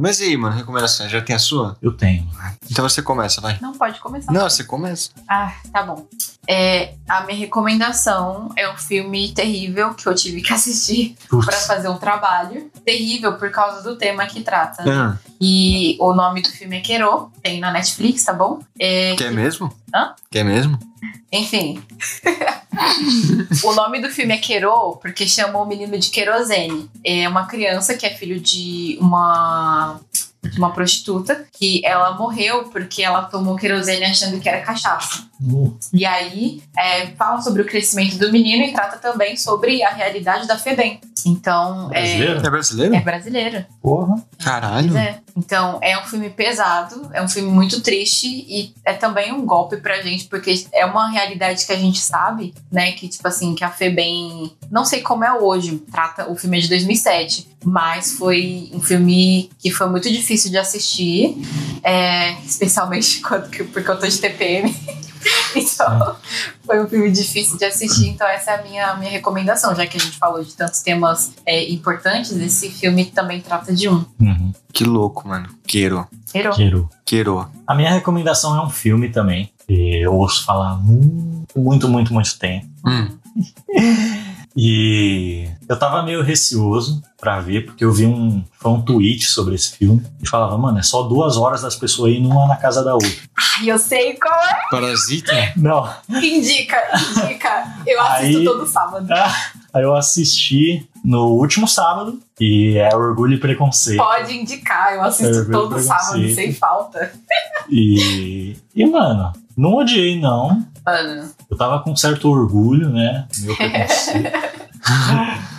[0.00, 1.10] Mas e aí, mano, recomendações?
[1.10, 1.76] Já tem a sua?
[1.80, 2.28] Eu tenho.
[2.70, 3.58] Então você começa, vai.
[3.60, 4.32] Não pode começar.
[4.32, 5.10] Não, você começa.
[5.28, 6.06] Ah, tá bom.
[6.48, 11.66] É, a minha recomendação é um filme terrível que eu tive que assistir pra Putz,
[11.66, 12.70] fazer um trabalho.
[12.84, 14.84] Terrível por causa do tema que trata.
[14.88, 18.60] Ah, E o nome do filme é Quero, tem na Netflix, tá bom?
[18.78, 19.72] É, quer mesmo?
[19.92, 20.14] Hã?
[20.30, 20.78] Quer mesmo?
[21.32, 21.82] Enfim.
[23.62, 26.90] o nome do filme é Quero porque chamou o menino de querosene.
[27.04, 30.00] É uma criança que é filho de uma
[30.56, 35.24] uma prostituta que ela morreu porque ela tomou querosene achando que era cachaça.
[35.42, 39.90] uh, E aí é, fala sobre o crescimento do menino e trata também sobre a
[39.90, 41.00] realidade da FEBEM.
[41.24, 42.38] Então, é, brasileiro?
[42.38, 42.94] É brasileiro?
[42.94, 43.68] é brasileira.
[43.82, 44.22] Porra.
[44.38, 44.96] Caralho.
[44.96, 45.18] É.
[45.36, 49.76] Então, é um filme pesado, é um filme muito triste e é também um golpe
[49.78, 52.92] pra gente, porque é uma realidade que a gente sabe, né?
[52.92, 56.60] Que, tipo assim, que a FEBEM, não sei como é hoje, trata, o filme é
[56.60, 61.36] de 2007, mas foi um filme que foi muito difícil de assistir,
[61.82, 64.72] é, especialmente quando, porque eu tô de TPM.
[65.56, 66.14] Então,
[66.64, 69.96] foi um filme difícil de assistir, então essa é a minha, minha recomendação, já que
[69.96, 74.04] a gente falou de tantos temas é, importantes, esse filme também trata de um.
[74.20, 74.52] Uhum.
[74.72, 75.48] Que louco, mano.
[75.66, 76.06] Quero.
[76.30, 76.54] Quero.
[76.54, 76.90] Quero.
[77.04, 77.50] Quero.
[77.66, 79.50] A minha recomendação é um filme também.
[79.66, 82.66] que Eu ouço falar muito, muito, muito, muito tempo.
[82.86, 83.08] Hum.
[84.56, 89.54] E eu tava meio receoso pra ver, porque eu vi um, foi um tweet sobre
[89.54, 90.02] esse filme.
[90.22, 93.08] E falava, mano, é só duas horas das pessoas indo uma na casa da outra.
[93.58, 94.68] Ai, eu sei qual é.
[94.70, 95.32] Parasita?
[95.56, 95.88] Não.
[96.08, 96.76] Indica,
[97.10, 97.74] indica.
[97.86, 99.06] Eu assisto Aí- todo sábado.
[99.74, 103.98] Aí eu assisti no último sábado, e é Orgulho e Preconceito.
[103.98, 107.12] Pode indicar, eu assisto É, todo sábado, sem falta.
[107.68, 110.64] E, e, mano, não odiei, não.
[110.84, 113.26] Mano, Eu tava com certo orgulho, né?
[113.38, 114.32] Meu preconceito.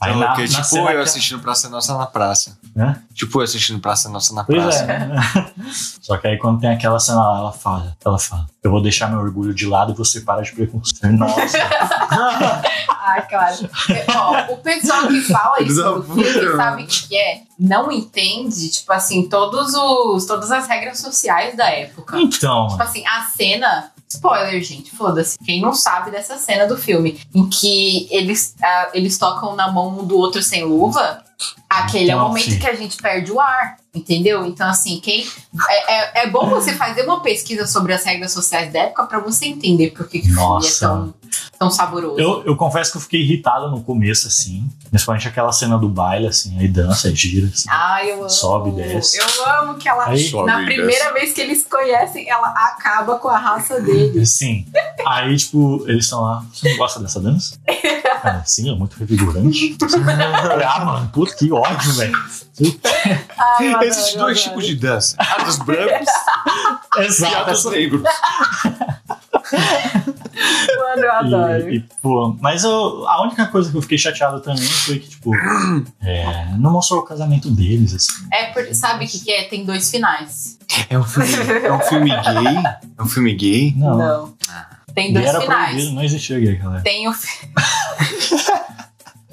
[0.00, 2.58] Aí Então, na, que, na tipo eu que- assistindo Praça Nossa na praça.
[2.74, 3.00] Né?
[3.14, 4.84] Tipo eu assistindo Praça Nossa na Pois praça.
[4.84, 5.06] é.
[5.06, 5.20] né?
[6.02, 9.08] Só que aí quando tem aquela cena lá, ela fala, ela fala, eu vou deixar
[9.08, 11.06] meu orgulho de lado e você para de preconceito.
[11.12, 11.58] Nossa.
[12.10, 13.56] ah, claro.
[14.14, 16.56] Ó, o pessoal que fala isso do filme, mano.
[16.56, 17.42] sabe o que é?
[17.58, 22.18] Não entende, tipo assim, todos os, todas as regras sociais da época.
[22.20, 23.90] Então, Tipo assim, a cena.
[24.14, 25.36] Spoiler, gente, foda-se.
[25.44, 30.00] Quem não sabe dessa cena do filme, em que eles, ah, eles tocam na mão
[30.00, 31.22] um do outro sem luva,
[31.68, 34.46] aquele é o momento que a gente perde o ar, entendeu?
[34.46, 35.26] Então, assim, quem.
[35.68, 39.18] É, é, é bom você fazer uma pesquisa sobre as regras sociais da época pra
[39.18, 41.14] você entender por que, que o filme é tão,
[41.58, 42.18] tão saboroso.
[42.20, 44.68] eu, eu confesso que eu fiquei irritado no começo, assim.
[44.90, 47.68] Principalmente aquela cena do baile, assim, aí dança, aí gira, assim.
[47.70, 48.30] Ai, eu amo.
[48.30, 49.18] Sobe e desce.
[49.18, 50.06] Eu amo que ela.
[50.08, 54.24] Aí- Sobe na primeira vez que eles conhecem, ela acaba com a raça dele.
[54.26, 54.66] Sim.
[55.06, 56.44] Aí, tipo, eles estão lá.
[56.52, 57.56] Você não gosta dessa dança?
[58.22, 59.76] Cara, sim, é muito revigorante.
[60.66, 62.16] ah, mano, puta que ódio, velho.
[63.82, 65.16] Existem dois tipos de dança.
[65.18, 66.08] A dos brancos
[66.96, 67.50] e a Exato.
[67.50, 68.02] dos negros.
[70.76, 71.70] Mano, eu adoro.
[71.70, 75.08] E, e, pô, mas eu, a única coisa que eu fiquei chateado também foi que,
[75.08, 75.30] tipo,
[76.02, 78.28] é, não mostrou o casamento deles, assim.
[78.32, 79.44] É, por, sabe o que, que é?
[79.44, 80.58] Tem dois finais.
[80.88, 81.28] É um filme,
[81.64, 82.56] é um filme gay?
[82.98, 83.74] É um filme gay?
[83.76, 84.34] Não.
[84.94, 85.70] Tem E dois era finais.
[85.70, 86.82] proibido, não existia gay, galera.
[86.82, 87.12] Tem o.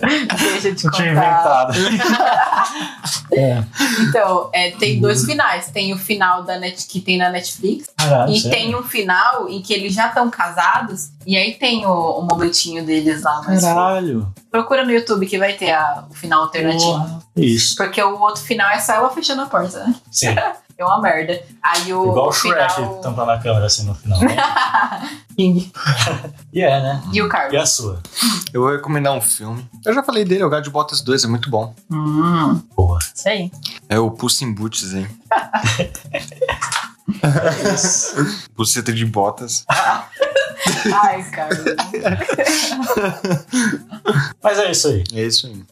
[0.52, 1.70] Deixa eu te Eu tinha contar.
[1.70, 1.74] inventado.
[3.34, 3.64] é.
[4.02, 5.70] Então, é, tem dois finais.
[5.70, 7.88] Tem o final da net, que tem na Netflix.
[7.97, 8.58] Caralho, e sério?
[8.58, 11.10] tem um final em que eles já estão casados.
[11.26, 13.41] E aí tem o, o momentinho deles lá.
[13.45, 14.28] Mas Caralho.
[14.49, 16.91] procura no YouTube que vai ter a- o final alternativo.
[16.91, 17.20] Porra.
[17.36, 17.76] Isso.
[17.76, 19.95] Porque o outro final é só ela fechando a porta, né?
[20.12, 20.36] Sim.
[20.82, 21.40] É uma merda.
[21.62, 22.96] Aí o Igual o Shrek final...
[23.02, 24.20] tampando a câmera assim no final.
[24.20, 24.36] Né?
[25.38, 25.72] King.
[26.52, 27.04] e é, né?
[27.14, 27.62] E o E Carlos.
[27.62, 28.02] a sua?
[28.52, 29.70] Eu vou recomendar um filme.
[29.86, 31.76] Eu já falei dele, é o Gato de Botas 2, é muito bom.
[31.92, 32.98] Hum, Porra.
[33.16, 33.52] isso aí.
[33.88, 35.08] É o Puss in Boots, hein?
[38.56, 39.66] Buceta de botas.
[39.70, 41.60] Ai, Carlos.
[44.44, 45.04] Mas é isso aí.
[45.14, 45.64] É isso aí.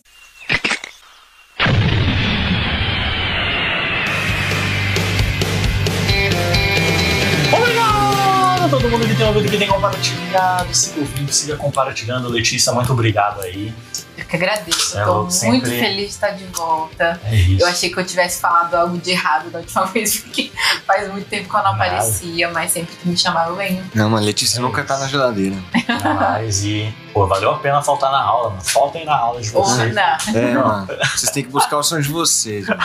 [8.79, 10.73] Todo mundo que tem ouvido, que tem compartilhado.
[10.73, 12.29] Siga ouvindo, siga compartilhando.
[12.29, 13.73] Letícia, muito obrigado aí.
[14.17, 14.97] Eu que agradeço.
[14.97, 17.19] É, tô eu muito sempre- feliz de estar de volta.
[17.25, 17.61] É isso.
[17.63, 20.51] Eu achei que eu tivesse falado algo de errado da última vez, porque
[20.85, 21.85] faz muito tempo que eu não Nada.
[21.85, 23.83] aparecia, mas sempre que me chamavam eu venho.
[23.95, 25.55] Não, mas Letícia É nunca tá na geladeira.
[26.03, 28.61] Mas e, pô, valeu a pena faltar na aula, mano.
[28.61, 29.95] Faltem na aula de Porra, vocês.
[29.95, 30.39] não.
[30.41, 30.87] É, mano.
[31.15, 32.81] Vocês têm que buscar o som de vocês, mano.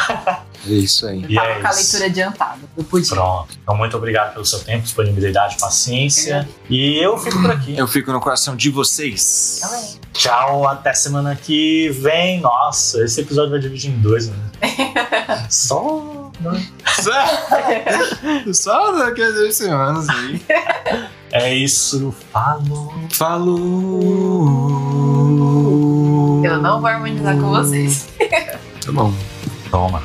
[0.67, 1.25] É isso aí.
[1.29, 2.61] E tava é com a leitura adiantada.
[2.77, 3.09] Eu podia.
[3.11, 3.49] Pronto.
[3.63, 6.49] Então, muito obrigado pelo seu tempo, disponibilidade, paciência.
[6.71, 7.77] E eu fico por aqui.
[7.77, 9.61] Eu fico no coração de vocês.
[9.61, 10.01] Também.
[10.15, 12.41] Tchau, até semana que vem.
[12.41, 14.37] Nossa, esse episódio vai dividir em dois, né?
[15.51, 16.31] Só.
[16.41, 16.67] né?
[18.53, 20.43] Só daqui a duas semanas aí.
[21.35, 22.15] É isso.
[22.33, 22.95] Falou.
[23.11, 23.61] Falou.
[26.45, 28.09] Eu não vou harmonizar com vocês.
[28.87, 29.13] Tá bom.
[29.69, 30.01] Toma.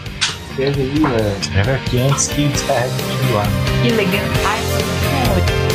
[0.50, 1.38] Escreve aí, velho.
[1.40, 2.94] Escreve aqui antes que descarregue
[3.32, 3.44] o lá.
[3.84, 4.26] Que legal.
[4.48, 5.69] Ai.